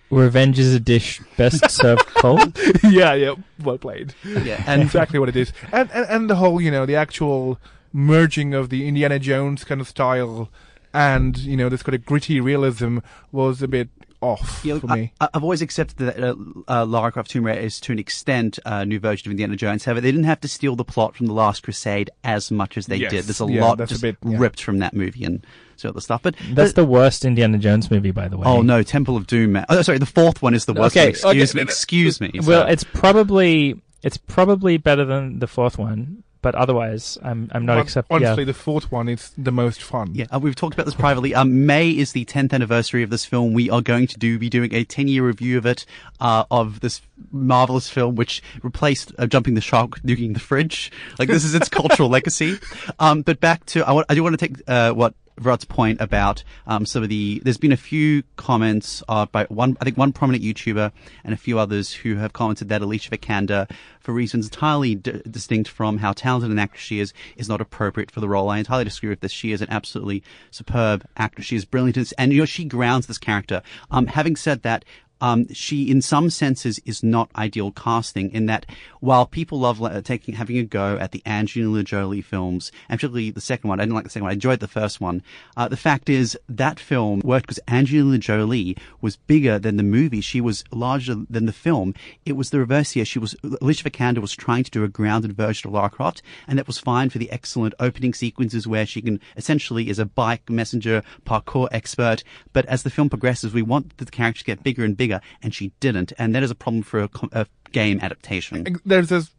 Revenge 0.09 0.59
is 0.59 0.73
a 0.73 0.79
dish 0.79 1.19
best 1.37 1.69
served 1.69 2.05
cold. 2.15 2.57
yeah, 2.83 3.13
yeah, 3.13 3.35
well 3.63 3.77
played. 3.77 4.13
yeah, 4.23 4.63
and 4.67 4.81
exactly 4.83 5.19
what 5.19 5.29
it 5.29 5.35
is. 5.35 5.51
And, 5.71 5.89
and 5.91 6.05
and 6.09 6.29
the 6.29 6.35
whole, 6.35 6.61
you 6.61 6.71
know, 6.71 6.85
the 6.85 6.95
actual 6.95 7.59
merging 7.91 8.53
of 8.53 8.69
the 8.69 8.87
Indiana 8.87 9.19
Jones 9.19 9.63
kind 9.63 9.79
of 9.81 9.87
style 9.87 10.49
and, 10.93 11.37
you 11.37 11.57
know, 11.57 11.67
this 11.69 11.83
kind 11.83 11.95
of 11.95 12.05
gritty 12.05 12.39
realism 12.39 12.99
was 13.31 13.61
a 13.61 13.67
bit 13.67 13.89
off 14.25 14.61
Yeah, 14.63 14.79
for 14.79 14.89
I, 14.91 14.95
me. 14.95 15.13
I- 15.21 15.29
I've 15.33 15.43
always 15.43 15.61
accepted 15.61 15.97
that 15.97 16.19
uh, 16.19 16.35
uh, 16.67 16.85
Lara 16.85 17.11
Croft 17.11 17.31
Tomb 17.31 17.45
Raider 17.45 17.61
is 17.61 17.79
to 17.81 17.91
an 17.91 17.99
extent 17.99 18.59
a 18.65 18.85
new 18.85 18.99
version 18.99 19.27
of 19.29 19.31
Indiana 19.31 19.55
Jones. 19.55 19.85
However, 19.85 20.01
they 20.01 20.11
didn't 20.11 20.25
have 20.25 20.41
to 20.41 20.47
steal 20.47 20.75
the 20.75 20.83
plot 20.85 21.15
from 21.15 21.27
The 21.27 21.33
Last 21.33 21.63
Crusade 21.63 22.09
as 22.23 22.51
much 22.51 22.77
as 22.77 22.87
they 22.87 22.97
Yes. 22.97 23.11
did. 23.11 23.23
There's 23.25 23.41
a 23.41 23.45
Yeah, 23.51 23.63
lot 23.65 23.77
that's 23.77 23.91
a 23.91 23.93
just 23.93 24.01
bit- 24.01 24.17
yeah. 24.25 24.37
ripped 24.37 24.61
from 24.61 24.79
that 24.79 24.93
movie 24.93 25.23
and 25.23 25.45
so 25.77 25.89
other 25.89 26.01
stuff. 26.01 26.21
But 26.23 26.35
That's 26.51 26.73
but- 26.73 26.81
the 26.81 26.85
worst 26.87 27.25
Indiana 27.25 27.57
Jones 27.57 27.89
movie, 27.91 28.11
by 28.11 28.27
the 28.27 28.37
way. 28.37 28.43
oh 28.47 28.61
no, 28.61 28.81
Temple 28.83 29.15
of 29.17 29.27
Doom. 29.27 29.57
Oh, 29.69 29.81
sorry, 29.81 29.97
the 29.97 30.05
fourth 30.05 30.41
one 30.41 30.53
is 30.53 30.65
the 30.65 30.73
worst. 30.73 30.95
Okay, 30.97 31.07
one. 31.23 31.37
Excuse 31.37 31.51
okay. 31.51 31.57
me. 31.57 31.61
Excuse 31.63 32.21
me. 32.21 32.31
Well, 32.43 32.63
So- 32.65 32.71
it's 32.71 32.83
probably 32.83 33.81
it's 34.03 34.17
probably 34.17 34.77
better 34.77 35.03
than 35.05 35.39
the 35.39 35.47
fourth 35.47 35.77
one, 35.77 36.23
but 36.45 36.53
otherwise, 36.53 37.17
I'm 37.23 37.49
I'm 37.53 37.65
not 37.65 37.79
accepting. 37.79 38.17
Honestly, 38.17 38.43
yeah. 38.43 38.45
the 38.45 38.53
fourth 38.53 38.91
one 38.91 39.09
is 39.09 39.31
the 39.35 39.51
most 39.51 39.81
fun. 39.81 40.13
Yeah, 40.13 40.27
uh, 40.31 40.37
we've 40.37 40.53
talked 40.53 40.75
about 40.75 40.85
this 40.85 40.93
privately. 40.93 41.33
Um, 41.33 41.65
May 41.65 41.89
is 41.89 42.11
the 42.11 42.23
10th 42.23 42.53
anniversary 42.53 43.01
of 43.01 43.09
this 43.09 43.25
film. 43.25 43.53
We 43.53 43.71
are 43.71 43.81
going 43.81 44.05
to 44.05 44.19
do 44.19 44.37
be 44.37 44.47
doing 44.47 44.71
a 44.71 44.83
10 44.83 45.07
year 45.07 45.25
review 45.25 45.57
of 45.57 45.65
it, 45.65 45.87
uh, 46.19 46.43
of 46.51 46.81
this 46.81 47.01
marvelous 47.31 47.89
film, 47.89 48.13
which 48.13 48.43
replaced 48.61 49.11
uh, 49.17 49.25
jumping 49.25 49.55
the 49.55 49.61
shark, 49.61 49.99
nuking 50.03 50.35
the 50.35 50.39
fridge. 50.39 50.91
Like 51.17 51.29
this 51.29 51.43
is 51.43 51.55
its 51.55 51.67
cultural 51.67 52.09
legacy. 52.17 52.59
Um, 52.99 53.23
but 53.23 53.39
back 53.39 53.65
to 53.67 53.83
I, 53.83 53.91
want, 53.91 54.05
I 54.07 54.13
do 54.13 54.21
want 54.21 54.37
to 54.39 54.47
take 54.47 54.61
uh, 54.67 54.91
what 54.91 55.15
Virat's 55.37 55.65
point 55.65 55.99
about 55.99 56.43
um, 56.67 56.85
some 56.85 57.03
of 57.03 57.09
the. 57.09 57.41
There's 57.43 57.57
been 57.57 57.71
a 57.71 57.77
few 57.77 58.23
comments 58.37 59.03
uh, 59.09 59.25
by 59.25 59.45
one, 59.45 59.77
I 59.81 59.83
think 59.83 59.97
one 59.97 60.13
prominent 60.13 60.43
YouTuber 60.43 60.91
and 61.23 61.33
a 61.33 61.37
few 61.37 61.59
others 61.59 61.93
who 61.93 62.15
have 62.15 62.33
commented 62.33 62.69
that 62.69 62.81
Alicia 62.81 63.11
Vikander, 63.11 63.69
for 63.99 64.13
reasons 64.13 64.45
entirely 64.47 64.95
d- 64.95 65.21
distinct 65.29 65.69
from 65.69 65.97
how 65.97 66.13
talented 66.13 66.51
an 66.51 66.59
actress 66.59 66.81
she 66.81 66.99
is, 66.99 67.13
is 67.35 67.49
not 67.49 67.61
appropriate 67.61 68.11
for 68.11 68.19
the 68.19 68.29
role. 68.29 68.49
I 68.49 68.59
entirely 68.59 68.85
disagree 68.85 69.09
with 69.09 69.21
this. 69.21 69.31
She 69.31 69.51
is 69.51 69.61
an 69.61 69.69
absolutely 69.69 70.23
superb 70.51 71.05
actress. 71.17 71.45
She 71.47 71.55
is 71.55 71.65
brilliant, 71.65 72.13
and 72.17 72.33
you 72.33 72.39
know 72.39 72.45
she 72.45 72.65
grounds 72.65 73.07
this 73.07 73.17
character. 73.17 73.61
Um, 73.91 74.07
having 74.07 74.35
said 74.35 74.63
that. 74.63 74.85
Um, 75.21 75.51
she, 75.53 75.89
in 75.89 76.01
some 76.01 76.29
senses, 76.29 76.79
is 76.85 77.03
not 77.03 77.29
ideal 77.35 77.71
casting. 77.71 78.31
In 78.31 78.45
that, 78.47 78.65
while 78.99 79.25
people 79.25 79.59
love 79.59 79.81
uh, 79.81 80.01
taking 80.01 80.35
having 80.35 80.57
a 80.57 80.63
go 80.63 80.97
at 80.97 81.11
the 81.11 81.21
Angelina 81.25 81.83
Jolie 81.83 82.21
films, 82.21 82.71
and 82.89 82.99
particularly 82.99 83.31
the 83.31 83.41
second 83.41 83.69
one, 83.69 83.79
I 83.79 83.83
didn't 83.83 83.95
like 83.95 84.03
the 84.03 84.09
second 84.09 84.23
one. 84.23 84.31
I 84.31 84.33
enjoyed 84.33 84.59
the 84.59 84.67
first 84.67 84.99
one. 84.99 85.21
Uh, 85.55 85.67
the 85.67 85.77
fact 85.77 86.09
is 86.09 86.37
that 86.49 86.79
film 86.79 87.19
worked 87.19 87.47
because 87.47 87.59
Angelina 87.67 88.17
Jolie 88.17 88.77
was 89.01 89.15
bigger 89.15 89.59
than 89.59 89.77
the 89.77 89.83
movie. 89.83 90.21
She 90.21 90.41
was 90.41 90.63
larger 90.71 91.15
than 91.29 91.45
the 91.45 91.53
film. 91.53 91.93
It 92.25 92.33
was 92.33 92.49
the 92.49 92.59
reverse 92.59 92.91
here. 92.91 93.05
She 93.05 93.19
was 93.19 93.35
Alicia 93.61 93.89
Vikander 93.89 94.19
was 94.19 94.35
trying 94.35 94.63
to 94.63 94.71
do 94.71 94.83
a 94.83 94.87
grounded 94.87 95.33
version 95.33 95.67
of 95.67 95.73
Lara 95.73 95.89
Croft, 95.89 96.21
and 96.47 96.57
that 96.57 96.67
was 96.67 96.77
fine 96.77 97.09
for 97.09 97.19
the 97.19 97.31
excellent 97.31 97.73
opening 97.79 98.13
sequences 98.13 98.67
where 98.67 98.85
she 98.85 99.01
can 99.01 99.19
essentially 99.37 99.89
is 99.89 99.99
a 99.99 100.05
bike 100.05 100.49
messenger 100.49 101.03
parkour 101.25 101.67
expert. 101.71 102.23
But 102.53 102.65
as 102.65 102.83
the 102.83 102.89
film 102.89 103.09
progresses, 103.09 103.53
we 103.53 103.61
want 103.61 103.97
the 103.97 104.05
character 104.05 104.39
to 104.39 104.45
get 104.45 104.63
bigger 104.63 104.83
and 104.83 104.97
bigger, 104.97 105.04
and 105.41 105.53
she 105.53 105.71
didn't, 105.79 106.13
and 106.17 106.33
that 106.35 106.43
is 106.43 106.51
a 106.51 106.55
problem 106.55 106.83
for 106.83 107.01
a, 107.03 107.09
a 107.31 107.47
game 107.71 107.99
adaptation. 108.01 108.79
There's 108.85 109.09
this 109.09 109.31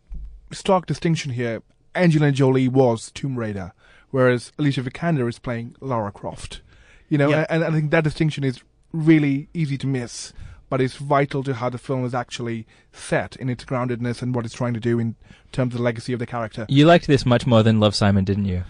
stark 0.53 0.87
distinction 0.87 1.33
here. 1.33 1.63
Angelina 1.95 2.33
Jolie 2.33 2.69
was 2.69 3.11
Tomb 3.13 3.37
Raider, 3.39 3.73
whereas 4.11 4.53
Alicia 4.59 4.83
Vikander 4.83 5.29
is 5.29 5.39
playing 5.39 5.77
Lara 5.81 6.13
Croft. 6.13 6.61
You 7.09 7.19
know, 7.19 7.29
Yeah. 7.31 7.47
and, 7.49 7.63
and 7.63 7.75
I 7.75 7.79
think 7.79 7.91
that 7.93 8.05
distinction 8.05 8.45
is 8.45 8.61
really 8.93 9.49
easy 9.55 9.79
to 9.79 9.87
miss, 9.87 10.33
but 10.69 10.81
it's 10.81 10.97
vital 10.97 11.43
to 11.45 11.55
how 11.55 11.71
the 11.71 11.79
film 11.79 12.05
is 12.05 12.15
actually 12.15 12.67
set 12.93 13.37
in 13.37 13.49
its 13.49 13.65
groundedness 13.65 14.21
and 14.23 14.35
what 14.35 14.45
it's 14.45 14.55
trying 14.55 14.75
to 14.75 14.81
do 14.81 14.99
in 14.99 15.15
terms 15.53 15.75
of 15.75 15.79
the 15.79 15.85
legacy 15.85 16.13
of 16.13 16.19
the 16.19 16.27
character. 16.27 16.67
you 16.69 16.85
liked 16.85 17.07
this 17.07 17.25
much 17.25 17.47
more 17.47 17.63
than 17.63 17.79
Love 17.81 17.95
Simon, 17.95 18.25
didn't 18.25 18.47
you? 18.47 18.65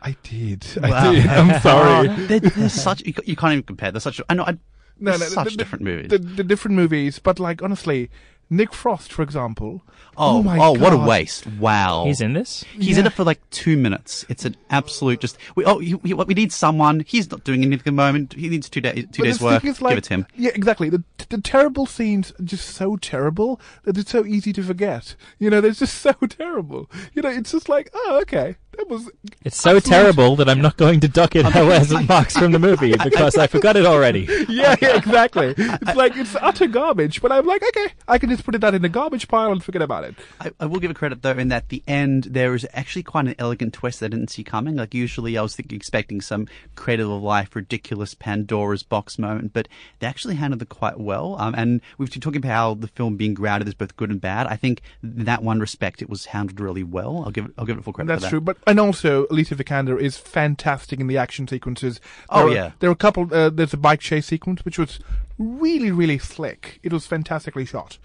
I 0.00 0.16
did. 0.22 0.64
Wow. 0.80 1.10
I 1.10 1.14
did. 1.14 1.26
I'm 1.28 1.60
sorry. 1.62 2.08
Oh, 2.08 2.14
they're, 2.26 2.40
they're 2.40 2.68
such 2.68 3.02
you, 3.04 3.12
you 3.24 3.36
can't 3.36 3.52
even 3.52 3.64
compare. 3.64 3.90
They're 3.90 4.00
such. 4.00 4.20
I 4.28 4.34
know. 4.34 4.44
I, 4.44 4.56
No, 5.00 5.12
no, 5.12 5.18
such 5.18 5.52
the- 5.52 5.56
different 5.56 5.84
movies. 5.84 6.08
The, 6.10 6.18
the 6.18 6.44
different 6.44 6.76
movies, 6.76 7.18
but 7.18 7.38
like 7.38 7.62
honestly, 7.62 8.10
Nick 8.50 8.72
Frost, 8.72 9.12
for 9.12 9.22
example. 9.22 9.82
oh, 10.16 10.38
oh 10.38 10.42
my 10.42 10.56
God. 10.56 10.78
oh, 10.78 10.80
what 10.80 10.92
a 10.94 10.96
waste! 10.96 11.46
Wow. 11.46 12.04
He's 12.06 12.22
in 12.22 12.32
this. 12.32 12.64
He's 12.78 12.96
in 12.96 13.04
it 13.06 13.12
for 13.12 13.22
like 13.22 13.40
two 13.50 13.76
minutes. 13.76 14.24
It's 14.30 14.46
an 14.46 14.56
absolute 14.70 15.20
just. 15.20 15.36
We, 15.54 15.66
oh, 15.66 15.80
you, 15.80 16.00
you, 16.02 16.16
we 16.16 16.32
need 16.32 16.50
someone. 16.50 17.00
He's 17.06 17.30
not 17.30 17.44
doing 17.44 17.60
anything 17.60 17.80
at 17.80 17.84
the 17.84 17.92
moment. 17.92 18.32
He 18.32 18.48
needs 18.48 18.70
two 18.70 18.80
days. 18.80 19.04
Two 19.12 19.22
But 19.22 19.24
days 19.24 19.40
work. 19.42 19.62
like, 19.64 19.90
Give 19.90 19.98
it 19.98 20.04
to 20.04 20.14
him. 20.14 20.26
Yeah, 20.34 20.52
exactly. 20.54 20.88
The, 20.88 21.04
the 21.28 21.42
terrible 21.42 21.84
scenes 21.84 22.32
are 22.40 22.42
just 22.44 22.70
so 22.70 22.96
terrible 22.96 23.60
that 23.84 23.98
it's 23.98 24.10
so 24.10 24.24
easy 24.24 24.54
to 24.54 24.62
forget. 24.62 25.14
You 25.38 25.50
know, 25.50 25.60
they're 25.60 25.72
just 25.72 25.98
so 26.00 26.14
terrible. 26.14 26.90
You 27.12 27.20
know, 27.20 27.28
it's 27.30 27.52
just 27.52 27.68
like, 27.68 27.90
oh, 27.92 28.18
okay, 28.22 28.56
that 28.78 28.88
was. 28.88 29.10
It's 29.44 29.56
so 29.60 29.76
absolute- 29.76 29.84
terrible 29.84 30.36
that 30.36 30.48
I'm 30.48 30.60
not 30.60 30.76
going 30.76 31.00
to 31.00 31.08
dock 31.08 31.36
it 31.36 31.44
as 31.56 31.92
marks 32.08 32.36
from 32.36 32.52
the 32.52 32.58
movie 32.58 32.94
because 33.04 33.36
I 33.36 33.46
forgot 33.46 33.76
it 33.76 33.84
already. 33.84 34.26
Yeah, 34.48 34.76
yeah, 34.80 34.96
exactly. 34.96 35.54
It's 35.56 35.94
like 35.96 36.16
it's 36.16 36.34
utter 36.36 36.66
garbage, 36.66 37.20
but 37.20 37.32
I'm 37.32 37.46
like, 37.46 37.62
okay, 37.62 37.92
I 38.06 38.18
can 38.18 38.30
just 38.30 38.44
put 38.44 38.54
it 38.54 38.60
that 38.62 38.74
in 38.74 38.82
the 38.82 38.88
garbage 38.88 39.28
pile 39.28 39.52
and 39.52 39.62
forget 39.62 39.82
about 39.82 40.04
it. 40.04 40.14
I, 40.40 40.52
I 40.60 40.66
will 40.66 40.80
give 40.80 40.90
it 40.90 40.96
credit 40.96 41.22
though 41.22 41.32
in 41.32 41.48
that 41.48 41.68
the 41.68 41.82
end 41.86 42.24
there 42.24 42.54
is 42.54 42.66
actually 42.72 43.02
quite 43.02 43.26
an 43.26 43.34
elegant 43.38 43.74
twist 43.74 44.00
that 44.00 44.06
I 44.06 44.08
didn't 44.08 44.30
see 44.30 44.44
coming. 44.44 44.76
Like 44.76 44.94
usually 44.94 45.36
I 45.36 45.42
was 45.42 45.56
thinking, 45.56 45.76
expecting 45.76 46.20
some 46.20 46.46
cradle 46.76 47.16
of 47.16 47.22
life, 47.22 47.54
ridiculous 47.54 48.14
Pandora's 48.14 48.82
box 48.82 49.18
moment, 49.18 49.52
but 49.52 49.68
they 49.98 50.06
actually 50.06 50.36
handled 50.36 50.62
it 50.62 50.68
quite 50.68 50.98
well. 50.98 51.36
Um, 51.38 51.54
and 51.56 51.80
we've 51.98 52.10
been 52.10 52.20
talking 52.20 52.38
about 52.38 52.52
how 52.52 52.74
the 52.74 52.88
film 52.88 53.16
being 53.16 53.34
grounded 53.34 53.68
is 53.68 53.74
both 53.74 53.96
good 53.96 54.10
and 54.10 54.20
bad. 54.20 54.46
I 54.46 54.56
think 54.56 54.82
in 55.02 55.24
that 55.24 55.42
one 55.42 55.60
respect 55.60 56.00
it 56.00 56.08
was 56.08 56.26
handled 56.26 56.60
really 56.60 56.84
well. 56.84 57.22
I'll 57.24 57.30
give 57.32 57.46
it. 57.46 57.52
I'll 57.58 57.66
give 57.66 57.76
it 57.76 57.84
full 57.84 57.92
credit. 57.92 58.08
That's 58.08 58.20
for 58.20 58.26
that. 58.26 58.30
true, 58.30 58.40
but 58.40 58.56
and 58.68 58.78
also 58.78 59.26
Alicia 59.30 59.56
Vikander 59.56 60.00
is 60.00 60.16
fantastic 60.16 61.00
in 61.00 61.06
the 61.08 61.18
action 61.18 61.48
sequences. 61.48 62.00
Oh, 62.30 62.38
There 62.40 62.48
are- 62.48 62.54
yeah. 62.54 62.70
there 62.78 62.90
are 62.90 62.92
a 62.92 62.96
couple. 62.96 63.28
Uh, 63.32 63.50
there's 63.50 63.72
a 63.74 63.76
bike 63.78 64.00
chase 64.00 64.26
sequence 64.26 64.64
which 64.64 64.78
was 64.78 65.00
really, 65.38 65.90
really 65.90 66.18
slick. 66.18 66.78
It 66.82 66.92
was 66.92 67.06
fantastically 67.06 67.64
shot. 67.64 67.98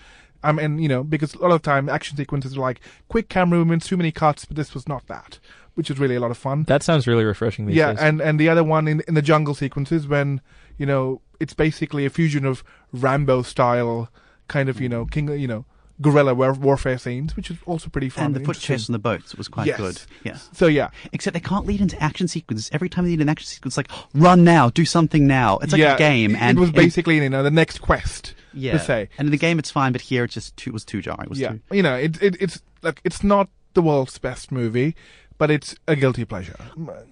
Um, 0.45 0.57
mean, 0.57 0.79
you 0.79 0.89
know 0.89 1.03
because 1.05 1.33
a 1.35 1.37
lot 1.37 1.51
of 1.51 1.61
time 1.61 1.87
action 1.87 2.17
sequences 2.17 2.57
are 2.57 2.59
like 2.59 2.81
quick 3.07 3.29
camera 3.29 3.57
movements, 3.59 3.87
too 3.87 3.95
many 3.95 4.11
cuts, 4.11 4.43
but 4.45 4.57
this 4.57 4.73
was 4.73 4.89
not 4.89 5.07
that, 5.07 5.39
which 5.75 5.89
is 5.89 5.99
really 5.99 6.15
a 6.15 6.19
lot 6.19 6.31
of 6.31 6.37
fun. 6.37 6.63
That 6.63 6.83
sounds 6.83 7.07
really 7.07 7.23
refreshing 7.23 7.65
these 7.65 7.77
yeah, 7.77 7.93
days. 7.93 8.01
and 8.01 8.19
and 8.21 8.39
the 8.39 8.49
other 8.49 8.63
one 8.63 8.87
in 8.87 9.01
in 9.07 9.13
the 9.13 9.21
jungle 9.21 9.53
sequences 9.55 10.05
when 10.07 10.41
you 10.77 10.85
know 10.85 11.21
it's 11.39 11.53
basically 11.53 12.05
a 12.05 12.09
fusion 12.09 12.45
of 12.45 12.61
Rambo 12.91 13.41
style 13.43 14.09
kind 14.49 14.67
of 14.67 14.81
you 14.81 14.89
know 14.89 15.05
king 15.05 15.29
you 15.39 15.47
know 15.47 15.63
guerrilla 16.01 16.33
war- 16.33 16.53
warfare 16.53 16.97
scenes, 16.97 17.35
which 17.35 17.49
is 17.51 17.57
also 17.65 17.89
pretty 17.89 18.09
fun. 18.09 18.25
And 18.27 18.35
the 18.35 18.39
foot 18.41 18.57
chase 18.59 18.89
on 18.89 18.93
the 18.93 18.99
boats 18.99 19.35
was 19.35 19.47
quite 19.47 19.67
Yes. 19.67 19.77
good. 19.77 20.01
Yeah. 20.23 20.37
So 20.51 20.67
yeah, 20.67 20.89
Except 21.11 21.33
they 21.33 21.39
can't 21.39 21.65
lead 21.65 21.81
into 21.81 22.01
action 22.01 22.27
sequences. 22.27 22.69
Every 22.73 22.89
time 22.89 23.05
they 23.05 23.11
need 23.11 23.21
an 23.21 23.29
action 23.29 23.47
sequence, 23.47 23.77
like 23.77 23.89
run 24.13 24.43
now, 24.43 24.69
do 24.69 24.85
something 24.85 25.27
now. 25.27 25.59
It's 25.59 25.71
like 25.71 25.79
yeah, 25.79 25.95
a 25.95 25.97
game, 25.97 26.35
and 26.35 26.57
it 26.57 26.61
was 26.61 26.71
basically 26.71 27.17
you 27.17 27.29
know 27.29 27.43
the 27.43 27.51
next 27.51 27.79
quest 27.79 28.33
yeah. 28.53 28.73
per 28.73 28.79
se. 28.79 29.09
And 29.17 29.27
in 29.27 29.31
the 29.31 29.37
game, 29.37 29.59
it's 29.59 29.71
fine, 29.71 29.91
but 29.91 30.01
here 30.01 30.23
it's 30.23 30.33
just 30.33 30.57
too, 30.57 30.71
it 30.71 30.73
was 30.73 30.85
too 30.85 31.01
jarring. 31.01 31.23
It 31.23 31.29
was 31.29 31.39
Yeah, 31.39 31.51
too, 31.51 31.61
you 31.71 31.83
know 31.83 31.95
it, 31.95 32.21
it 32.21 32.37
it's 32.41 32.61
like 32.81 32.99
it's 33.03 33.23
not 33.23 33.49
the 33.73 33.81
world's 33.81 34.17
best 34.19 34.51
movie, 34.51 34.95
but 35.37 35.51
it's 35.51 35.75
a 35.87 35.95
guilty 35.95 36.25
pleasure. 36.25 36.55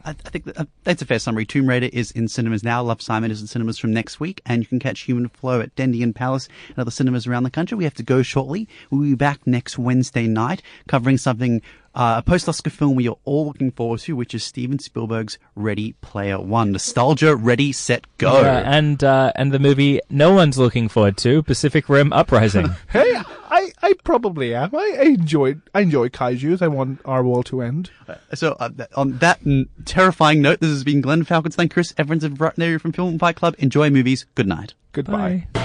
I, 0.06 0.12
I 0.12 0.14
think 0.14 0.46
that, 0.46 0.58
uh, 0.58 0.66
that's 0.84 1.02
a 1.02 1.06
fair 1.06 1.20
summary. 1.20 1.46
Tomb 1.46 1.68
Raider 1.68 1.90
is 1.92 2.12
in 2.12 2.28
cinemas 2.28 2.64
now. 2.64 2.82
Love 2.82 3.02
Simon 3.02 3.32
is 3.32 3.42
in 3.42 3.48
cinemas 3.48 3.78
from 3.78 3.94
next 3.94 4.20
week, 4.20 4.42
and 4.46 4.62
you 4.62 4.68
can 4.68 4.80
catch 4.80 5.02
Human 5.02 5.30
Flow 5.30 5.62
at 5.62 5.76
Dendy 5.76 6.04
and 6.04 6.16
Palace 6.16 6.48
and 6.70 6.80
other 6.80 6.92
cinemas 6.92 7.28
around 7.28 7.44
the 7.44 7.52
country. 7.52 7.78
We 7.78 7.84
have 7.84 7.94
to 7.96 8.04
go 8.04 8.22
shortly. 8.22 8.68
We'll 8.90 9.02
be 9.02 9.16
back 9.16 9.46
next 9.46 9.78
Wednesday 9.78 10.28
night 10.28 10.62
covering 10.88 11.18
something 11.18 11.62
uh, 11.94 12.16
a 12.18 12.22
post-Oscar 12.22 12.70
film 12.70 12.96
we 12.96 13.08
are 13.08 13.18
all 13.26 13.46
looking 13.46 13.72
forward 13.72 14.00
to, 14.02 14.16
which 14.16 14.34
is 14.34 14.44
Steven 14.44 14.80
Spielberg's 14.80 15.38
Ready 15.56 15.94
Player 16.02 16.40
One. 16.40 16.72
Nostalgia, 16.72 17.36
ready, 17.36 17.72
set, 17.72 18.06
go. 18.18 18.42
Yeah, 18.42 18.64
and 18.66 19.04
uh, 19.04 19.32
and 19.36 19.52
the 19.52 19.60
movie 19.60 20.00
no 20.10 20.34
one's 20.34 20.58
looking 20.58 20.88
forward 20.88 21.18
to, 21.18 21.44
Pacific 21.44 21.90
Rim 21.90 22.14
Uprising. 22.14 22.70
Hey, 22.90 23.16
I, 23.16 23.72
I 23.82 23.94
probably 24.04 24.56
am. 24.56 24.74
I, 24.74 24.98
I 25.00 25.04
enjoy 25.04 25.56
I 25.74 25.82
enjoy 25.82 26.10
kaiju's. 26.10 26.62
I 26.62 26.68
want 26.68 27.02
our 27.06 27.24
world 27.24 27.46
to 27.48 27.62
end. 27.62 27.92
So, 28.34 28.56
uh, 28.60 28.70
th- 28.70 28.90
on 28.96 29.18
that 29.18 29.44
mm, 29.44 29.68
terrifying 29.86 30.42
note, 30.42 30.60
this 30.62 30.70
has 30.70 30.84
been 30.84 31.02
Glenn 31.02 31.24
Falkenstein, 31.26 31.70
Chris 31.70 31.94
Evans 31.98 32.24
of 32.24 32.34
Rutner 32.34 32.80
from 32.80 32.94
Film 32.94 33.20
Fight 33.20 33.36
Club. 33.36 33.56
Enjoy 33.58 33.90
movies. 33.90 34.26
Good 34.36 34.48
night. 34.48 34.74
Goodbye. 34.94 35.48
Bye. 35.54 35.62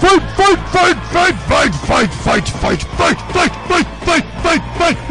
Fight, 0.00 0.22
fight, 0.34 0.58
fight, 0.72 0.96
fight, 1.12 1.34
fight, 1.34 1.74
fight, 1.74 2.08
fight, 2.10 2.48
fight, 2.48 2.48
fight, 2.48 3.18
fight, 3.28 3.52
fight, 3.62 3.86
fight, 4.04 4.24
fight, 4.42 4.62
fight. 4.78 5.10